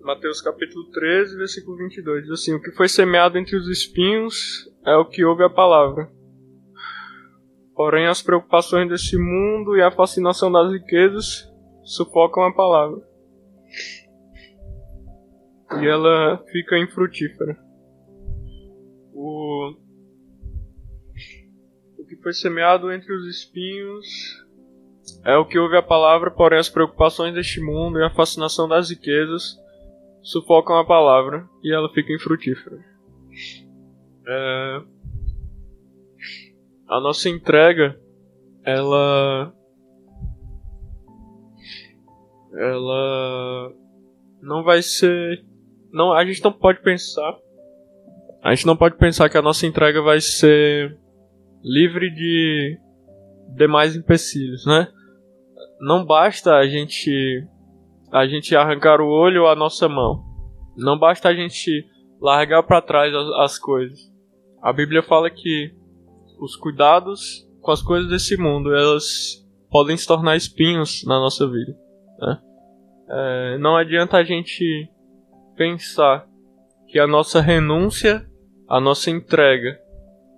[0.00, 4.94] Mateus capítulo 13, versículo 22, diz assim: O que foi semeado entre os espinhos é
[4.94, 6.08] o que ouve a palavra.
[7.74, 11.52] Porém, as preocupações desse mundo e a fascinação das riquezas
[11.82, 13.02] sufocam a palavra.
[15.80, 17.69] E ela fica infrutífera.
[19.12, 19.74] O,
[21.98, 24.06] o que foi semeado entre os espinhos
[25.24, 28.90] é o que ouve a palavra, porém as preocupações deste mundo e a fascinação das
[28.90, 29.58] riquezas
[30.22, 32.78] sufocam a palavra e ela fica infrutífera.
[34.26, 34.82] É...
[36.88, 37.98] A nossa entrega,
[38.64, 39.54] ela.
[42.52, 43.72] Ela.
[44.42, 45.44] Não vai ser.
[45.92, 47.38] Não, a gente não pode pensar.
[48.43, 50.99] A gente não pode pensar que a nossa entrega vai ser
[51.62, 52.78] livre de
[53.55, 54.88] demais empecilhos, né?
[55.80, 57.47] Não basta a gente
[58.12, 60.24] a gente arrancar o olho ou a nossa mão.
[60.76, 61.86] Não basta a gente
[62.20, 63.99] largar para trás as, as, coisas.
[64.62, 65.72] A Bíblia fala que
[66.38, 71.76] os cuidados com as coisas desse mundo elas podem se tornar espinhos na nossa vida.
[72.18, 72.41] Né?
[73.09, 74.91] É, não adianta a gente
[75.57, 76.26] pensar
[76.88, 78.26] que a nossa renúncia,
[78.70, 79.80] a nossa entrega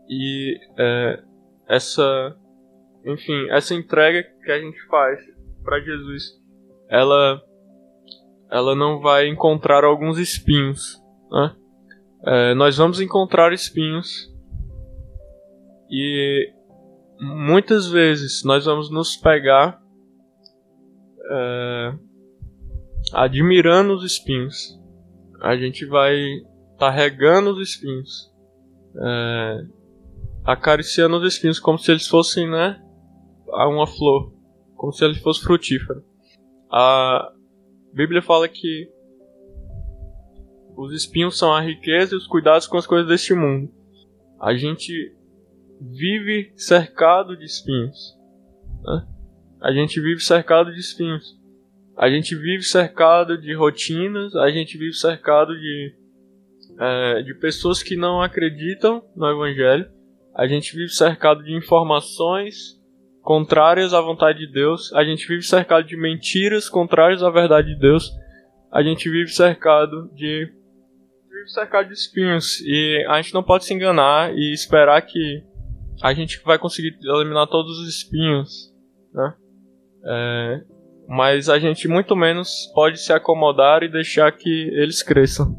[0.09, 1.23] e é,
[1.69, 2.35] essa,
[3.05, 5.21] enfim, essa entrega que a gente faz
[5.63, 6.41] para Jesus,
[6.89, 7.43] ela
[8.51, 11.01] ela não vai encontrar alguns espinhos.
[11.31, 11.57] Né?
[12.25, 14.31] É, nós vamos encontrar espinhos
[15.91, 16.53] e
[17.19, 19.81] muitas vezes nós vamos nos pegar
[21.31, 21.95] é,
[23.15, 24.79] admirando os espinhos.
[25.41, 26.19] A gente vai
[26.83, 28.29] tá regando os espinhos,
[28.97, 29.67] é,
[30.45, 32.83] acariciando os espinhos como se eles fossem, né,
[33.47, 34.35] uma flor,
[34.75, 36.03] como se eles fossem frutíferos.
[36.73, 37.33] A,
[37.95, 38.91] Bíblia fala que
[40.77, 43.73] os espinhos são a riqueza e os cuidados com as coisas deste mundo.
[44.41, 45.15] A gente
[45.81, 48.19] vive cercado de espinhos.
[48.83, 49.07] Né?
[49.61, 51.39] A gente vive cercado de espinhos.
[51.97, 54.35] A gente vive cercado de rotinas.
[54.35, 56.02] A gente vive cercado de,
[56.79, 59.91] é, de pessoas que não acreditam no Evangelho.
[60.35, 62.81] A gente vive cercado de informações
[63.21, 67.79] contrárias à vontade de Deus, a gente vive cercado de mentiras contrárias à verdade de
[67.79, 68.11] Deus,
[68.71, 70.51] a gente vive cercado de
[71.31, 75.45] vive cercado de espinhos e a gente não pode se enganar e esperar que
[76.03, 78.73] a gente vai conseguir eliminar todos os espinhos,
[79.15, 79.35] né?
[80.05, 80.61] É,
[81.09, 85.55] mas a gente muito menos pode se acomodar e deixar que eles cresçam.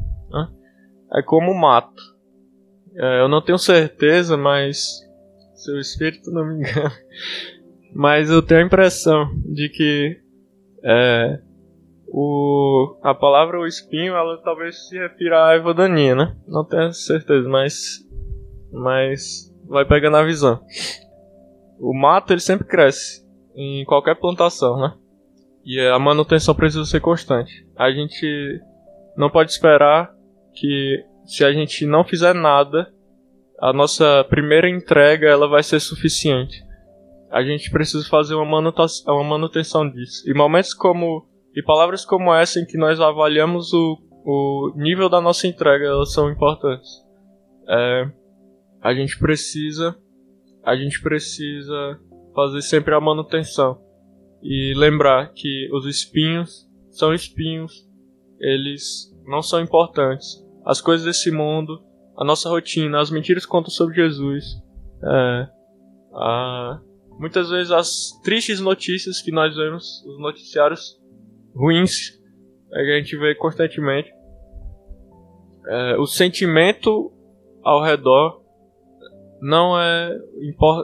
[1.14, 2.02] É como o mato.
[2.96, 5.00] É, eu não tenho certeza, mas
[5.54, 6.92] se o espírito não me engana,
[7.94, 10.20] mas eu tenho a impressão de que
[10.82, 11.40] é,
[12.08, 16.36] O, a palavra o espinho, ela talvez se refira à erva daninha, né?
[16.46, 18.06] Não tenho certeza, mas,
[18.72, 20.60] mas vai pegando a visão.
[21.80, 24.94] O mato, ele sempre cresce em qualquer plantação, né?
[25.64, 27.66] E a manutenção precisa ser constante.
[27.76, 28.60] A gente
[29.16, 30.14] não pode esperar
[30.54, 32.92] que se a gente não fizer nada,
[33.60, 36.62] a nossa primeira entrega ela vai ser suficiente.
[37.30, 40.22] A gente precisa fazer uma manutenção, uma manutenção disso.
[40.28, 45.20] E momentos como e palavras como essa em que nós avaliamos o, o nível da
[45.20, 46.90] nossa entrega, elas são importantes.
[47.68, 48.10] É,
[48.82, 49.96] a gente precisa,
[50.64, 51.98] a gente precisa
[52.34, 53.80] fazer sempre a manutenção
[54.42, 57.88] e lembrar que os espinhos são espinhos,
[58.38, 60.43] eles não são importantes.
[60.64, 61.82] As coisas desse mundo,
[62.16, 64.44] a nossa rotina, as mentiras contam sobre Jesus,
[65.02, 65.48] é,
[66.14, 66.80] a,
[67.18, 70.98] muitas vezes as tristes notícias que nós vemos, os noticiários
[71.54, 72.18] ruins
[72.72, 74.10] é que a gente vê constantemente.
[75.66, 77.12] É, o sentimento
[77.62, 78.42] ao redor
[79.40, 80.18] não é,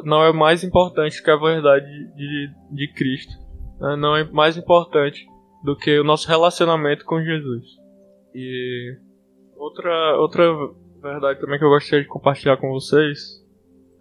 [0.05, 3.33] não é mais importante que a verdade de, de Cristo.
[3.81, 3.97] Né?
[3.97, 5.27] Não é mais importante
[5.65, 7.65] do que o nosso relacionamento com Jesus.
[8.35, 8.97] E
[9.61, 10.45] outra, outra
[11.03, 13.41] verdade também que eu gostaria de compartilhar com vocês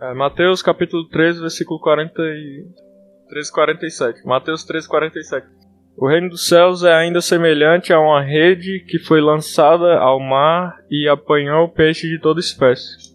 [0.02, 2.66] é Mateus capítulo 13, versículo 40 e
[3.28, 4.26] 13, 47.
[4.26, 5.48] Mateus 13, 47.
[5.98, 10.78] O reino dos céus é ainda semelhante a uma rede que foi lançada ao mar
[10.90, 13.10] e apanhou peixe de toda espécie.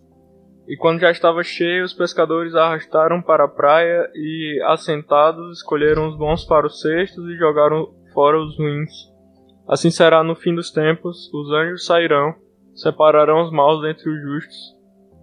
[0.68, 6.16] E quando já estava cheio, os pescadores arrastaram para a praia e, assentados, escolheram os
[6.16, 9.13] bons para os cestos e jogaram fora os ruins.
[9.66, 12.34] Assim será no fim dos tempos: os anjos sairão,
[12.74, 14.74] separarão os maus dentre os justos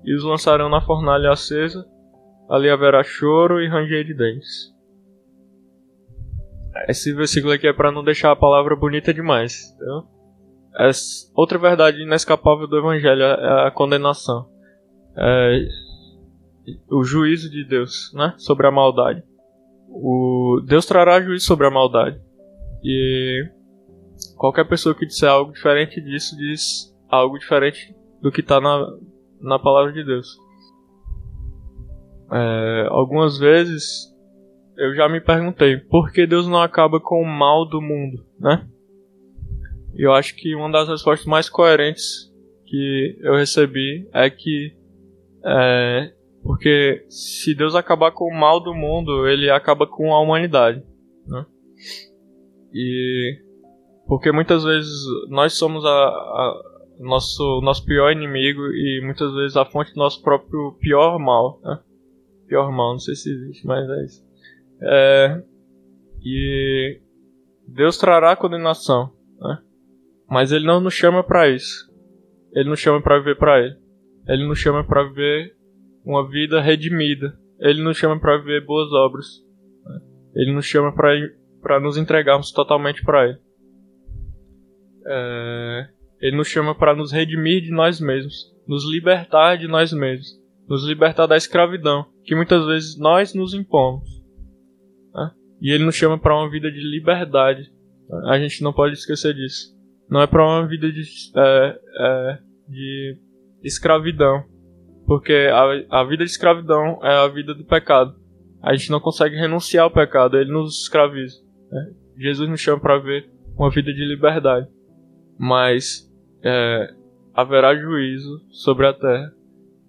[0.03, 1.85] e os lançarão na fornalha acesa.
[2.49, 4.73] Ali haverá choro e ranger de dentes.
[6.87, 9.73] Esse versículo aqui é para não deixar a palavra bonita demais.
[9.75, 10.03] Entendeu?
[10.77, 14.49] Essa, outra verdade inescapável do Evangelho é a condenação.
[15.15, 15.65] É,
[16.89, 19.23] o juízo de Deus né, sobre a maldade.
[19.87, 22.19] O, Deus trará juízo sobre a maldade.
[22.83, 23.45] E
[24.37, 28.87] qualquer pessoa que disser algo diferente disso diz algo diferente do que está na,
[29.41, 30.37] na palavra de Deus.
[32.31, 34.09] É, algumas vezes
[34.77, 38.67] eu já me perguntei por que Deus não acaba com o mal do mundo, né?
[39.93, 42.31] E eu acho que uma das respostas mais coerentes
[42.65, 44.73] que eu recebi é que
[45.45, 50.83] é, porque se Deus acabar com o mal do mundo, ele acaba com a humanidade,
[51.27, 51.45] né?
[52.73, 53.50] E
[54.11, 56.61] porque muitas vezes nós somos a, a
[56.99, 61.79] nosso nosso pior inimigo e muitas vezes a fonte do nosso próprio pior mal, né?
[62.45, 64.27] Pior mal, não sei se existe, mas é isso.
[64.81, 65.43] É,
[66.21, 66.99] e
[67.65, 69.59] Deus trará condenação, né?
[70.29, 71.89] Mas Ele não nos chama para isso.
[72.53, 73.77] Ele nos chama para viver para Ele.
[74.27, 75.55] Ele nos chama para viver
[76.03, 77.33] uma vida redimida.
[77.61, 79.25] Ele nos chama para viver boas obras.
[79.85, 80.01] Né?
[80.35, 83.50] Ele nos chama para nos entregarmos totalmente para Ele.
[85.05, 85.89] É,
[86.19, 90.85] ele nos chama para nos redimir de nós mesmos, nos libertar de nós mesmos, nos
[90.85, 94.21] libertar da escravidão que muitas vezes nós nos impomos.
[95.61, 97.71] E ele nos chama para uma vida de liberdade.
[98.25, 99.77] A gente não pode esquecer disso.
[100.09, 101.03] Não é para uma vida de,
[101.37, 103.17] é, é, de
[103.63, 104.43] escravidão.
[105.05, 108.15] Porque a, a vida de escravidão é a vida do pecado.
[108.63, 111.37] A gente não consegue renunciar ao pecado, ele nos escraviza.
[111.71, 111.93] Né?
[112.17, 114.67] Jesus nos chama para ver uma vida de liberdade.
[115.43, 116.07] Mas
[116.43, 116.93] é,
[117.33, 119.33] haverá juízo sobre a terra.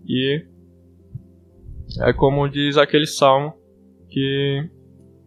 [0.06, 0.46] E
[2.00, 3.52] é como diz aquele salmo
[4.08, 4.70] que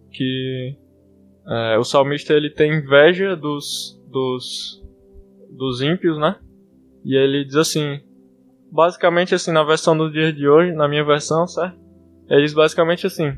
[0.09, 0.75] que
[1.47, 4.83] é, o salmista ele tem inveja dos, dos,
[5.51, 6.37] dos ímpios, né?
[7.03, 7.99] E ele diz assim,
[8.71, 11.77] basicamente assim, na versão do dia de hoje, na minha versão, certo?
[12.27, 13.31] Ele diz basicamente assim,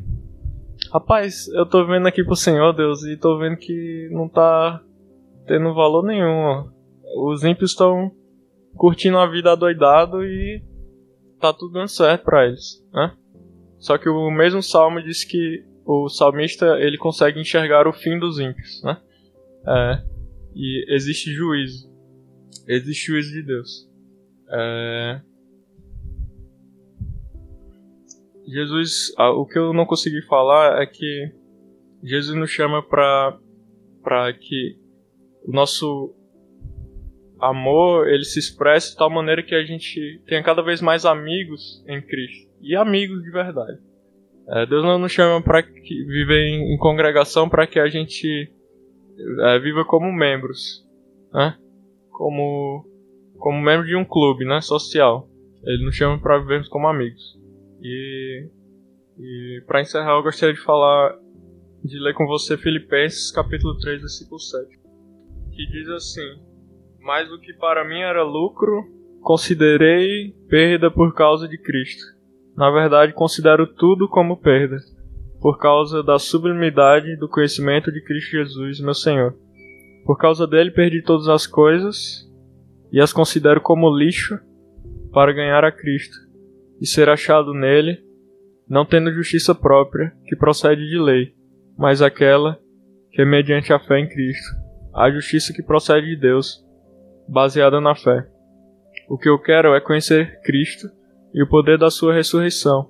[0.94, 4.82] rapaz, eu tô vendo aqui pro Senhor, Deus, e tô vendo que não tá
[5.48, 6.70] tendo valor nenhum.
[7.26, 8.12] Os ímpios estão
[8.76, 10.62] curtindo a vida adoidado e
[11.40, 13.16] tá tudo dando certo para eles, né?
[13.80, 18.40] Só que o mesmo salmo diz que o salmista ele consegue enxergar o fim dos
[18.40, 19.02] ímpios, né?
[19.68, 20.04] É,
[20.56, 21.90] e existe juízo,
[22.68, 23.90] existe juízo de Deus.
[24.50, 25.22] É,
[28.48, 31.32] Jesus, o que eu não consegui falar é que
[32.02, 33.38] Jesus nos chama para
[34.02, 34.80] para que
[35.44, 36.16] o nosso
[37.40, 41.84] amor ele se expresse de tal maneira que a gente tenha cada vez mais amigos
[41.88, 43.80] em Cristo e amigos de verdade.
[44.50, 48.52] É, Deus não nos chama para viver em, em congregação para que a gente
[49.42, 50.86] é, viva como membros,
[51.34, 51.58] né?
[52.12, 52.86] Como,
[53.38, 54.62] como membro de um clube, né?
[54.62, 55.30] Social.
[55.64, 57.38] Ele nos chama para vivermos como amigos.
[57.82, 58.50] E,
[59.20, 61.18] e para encerrar, eu gostaria de falar,
[61.84, 64.80] de ler com você Filipenses capítulo 3, versículo 7.
[65.52, 66.47] Que diz assim:
[67.08, 68.84] Mas o que para mim era lucro,
[69.22, 72.04] considerei perda por causa de Cristo.
[72.54, 74.76] Na verdade, considero tudo como perda
[75.40, 79.34] por causa da sublimidade do conhecimento de Cristo Jesus, meu Senhor.
[80.06, 82.30] Por causa dele perdi todas as coisas
[82.92, 84.38] e as considero como lixo
[85.14, 86.18] para ganhar a Cristo
[86.82, 88.04] e ser achado nele,
[88.68, 91.34] não tendo justiça própria que procede de lei,
[91.78, 92.60] mas aquela
[93.12, 94.50] que é mediante a fé em Cristo,
[94.94, 96.67] a justiça que procede de Deus,
[97.28, 98.28] baseada na fé.
[99.10, 100.88] O que eu quero é conhecer Cristo
[101.34, 102.90] e o poder da sua ressurreição,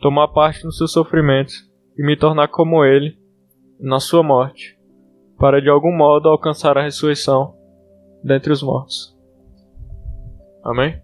[0.00, 1.54] tomar parte nos seus sofrimentos
[1.96, 3.18] e me tornar como ele
[3.78, 4.78] na sua morte,
[5.38, 7.54] para de algum modo alcançar a ressurreição
[8.22, 9.16] dentre os mortos.
[10.64, 11.00] Amém?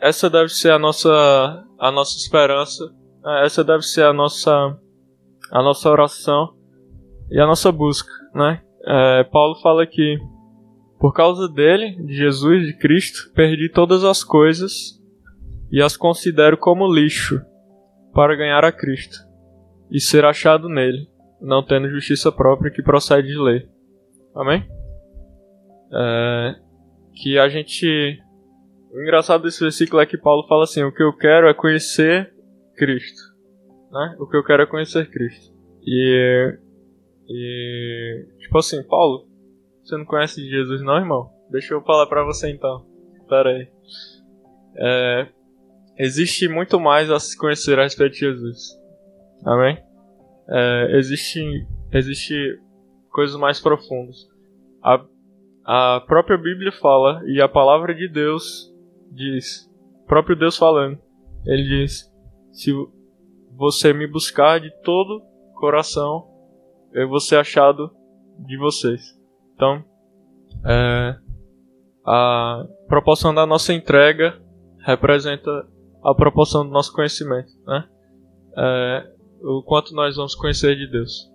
[0.00, 2.84] Essa deve ser a nossa a nossa esperança,
[3.22, 3.44] né?
[3.44, 4.78] essa deve ser a nossa
[5.50, 6.54] a nossa oração
[7.30, 8.62] e a nossa busca, né?
[8.84, 10.18] É, Paulo fala que
[11.02, 15.02] por causa dele, de Jesus, de Cristo, perdi todas as coisas
[15.68, 17.44] e as considero como lixo
[18.14, 19.16] para ganhar a Cristo
[19.90, 21.08] e ser achado nele,
[21.40, 23.68] não tendo justiça própria que procede de lei.
[24.32, 24.64] Amém?
[25.92, 26.54] É,
[27.16, 28.22] que a gente.
[28.92, 32.32] O engraçado desse versículo é que Paulo fala assim: o que eu quero é conhecer
[32.76, 33.22] Cristo.
[33.90, 34.14] Né?
[34.20, 35.52] O que eu quero é conhecer Cristo.
[35.84, 36.56] E.
[37.28, 38.26] E.
[38.38, 39.31] Tipo assim, Paulo,
[39.82, 41.30] você não conhece Jesus, não, irmão?
[41.50, 42.86] Deixa eu falar pra você então.
[43.28, 43.68] Pera aí.
[44.76, 45.28] É,
[45.98, 48.78] existe muito mais a se conhecer a respeito de Jesus.
[49.44, 49.76] Amém?
[50.48, 52.34] É, existe, existe
[53.10, 54.28] coisas mais profundas.
[54.82, 55.04] A,
[55.64, 58.72] a própria Bíblia fala, e a palavra de Deus
[59.10, 59.70] diz,
[60.06, 60.98] próprio Deus falando,
[61.44, 62.10] ele diz:
[62.52, 62.72] Se
[63.56, 65.22] você me buscar de todo
[65.54, 66.28] coração,
[66.92, 67.90] eu vou ser achado
[68.38, 69.20] de vocês.
[69.62, 69.84] Então,
[70.66, 71.14] é,
[72.04, 74.36] a proporção da nossa entrega
[74.84, 75.64] representa
[76.04, 77.84] a proporção do nosso conhecimento, né?
[78.58, 79.06] É,
[79.40, 81.30] o quanto nós vamos conhecer de Deus.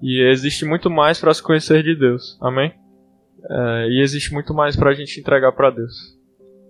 [0.00, 2.38] E existe muito mais para se conhecer de Deus.
[2.40, 2.72] Amém?
[3.50, 5.92] É, e existe muito mais para a gente entregar para Deus.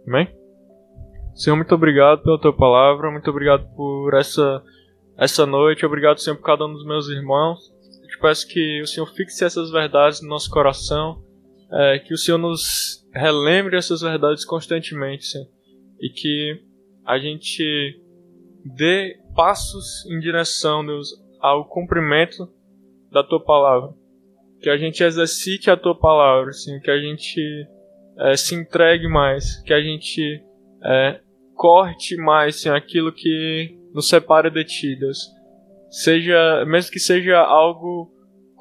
[0.09, 0.35] Amém?
[1.35, 4.63] Senhor, muito obrigado pela tua palavra, muito obrigado por essa,
[5.19, 7.72] essa noite, obrigado, Senhor, por cada um dos meus irmãos.
[8.23, 11.21] Peço que o Senhor fixe essas verdades no nosso coração,
[11.73, 15.49] é, que o Senhor nos relembre essas verdades constantemente, Senhor,
[16.01, 16.63] e que
[17.05, 18.01] a gente
[18.77, 21.09] dê passos em direção, Deus,
[21.41, 22.49] ao cumprimento
[23.11, 23.91] da tua palavra.
[24.61, 27.41] Que a gente exercite a tua palavra, assim, que a gente
[28.21, 30.41] é, se entregue mais, que a gente
[30.85, 31.21] é,
[31.57, 35.19] corte mais assim, aquilo que nos separa de ti, Deus.
[35.91, 38.12] Seja, mesmo que seja algo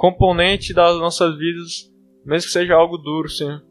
[0.02, 1.93] componente das nossas vidas,
[2.26, 3.62] mesmo que seja algo duro, Senhor.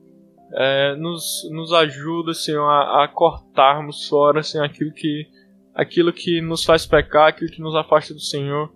[0.54, 5.26] É, nos, nos ajuda, Senhor, a, a cortarmos fora assim, aquilo que
[5.74, 8.72] aquilo que nos faz pecar, aquilo que nos afasta do Senhor.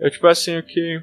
[0.00, 1.00] Eu te peço, Senhor, que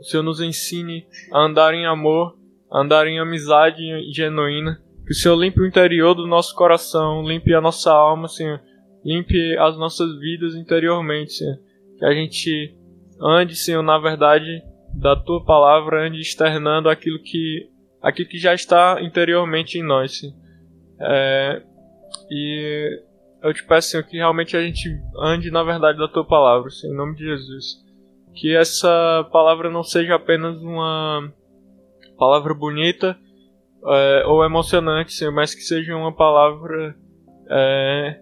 [0.00, 2.38] o Senhor nos ensine a andar em amor,
[2.72, 3.82] a andar em amizade
[4.14, 4.80] genuína.
[5.04, 8.58] Que o Senhor limpe o interior do nosso coração, limpe a nossa alma, Senhor.
[9.04, 11.58] Limpe as nossas vidas interiormente, Senhor.
[11.98, 12.74] Que a gente
[13.20, 14.62] ande, Senhor, na verdade
[14.92, 17.68] da tua palavra, ande externando aquilo que,
[18.02, 20.22] aquilo que já está interiormente em nós.
[21.00, 21.62] É,
[22.30, 23.02] e
[23.42, 24.88] eu te peço, Senhor, que realmente a gente
[25.18, 27.82] ande na verdade da tua palavra, Senhor, em nome de Jesus.
[28.34, 31.32] Que essa palavra não seja apenas uma
[32.18, 33.18] palavra bonita
[33.86, 36.94] é, ou emocionante, Senhor, mas que seja uma palavra
[37.48, 38.20] é,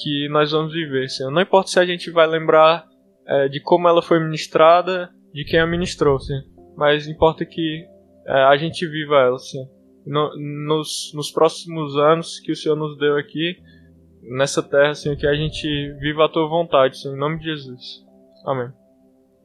[0.00, 1.30] que nós vamos viver, Senhor.
[1.30, 2.86] Não importa se a gente vai lembrar
[3.26, 6.42] é, de como ela foi ministrada, de quem a ministrou, Senhor,
[6.76, 7.86] mas importa que
[8.26, 9.68] é, a gente viva ela, Senhor.
[10.06, 10.30] No,
[10.66, 13.56] nos, nos próximos anos que o Senhor nos deu aqui,
[14.22, 15.66] nessa terra, Senhor, que a gente
[16.00, 18.04] viva a tua vontade, Senhor, em nome de Jesus.
[18.46, 18.79] Amém.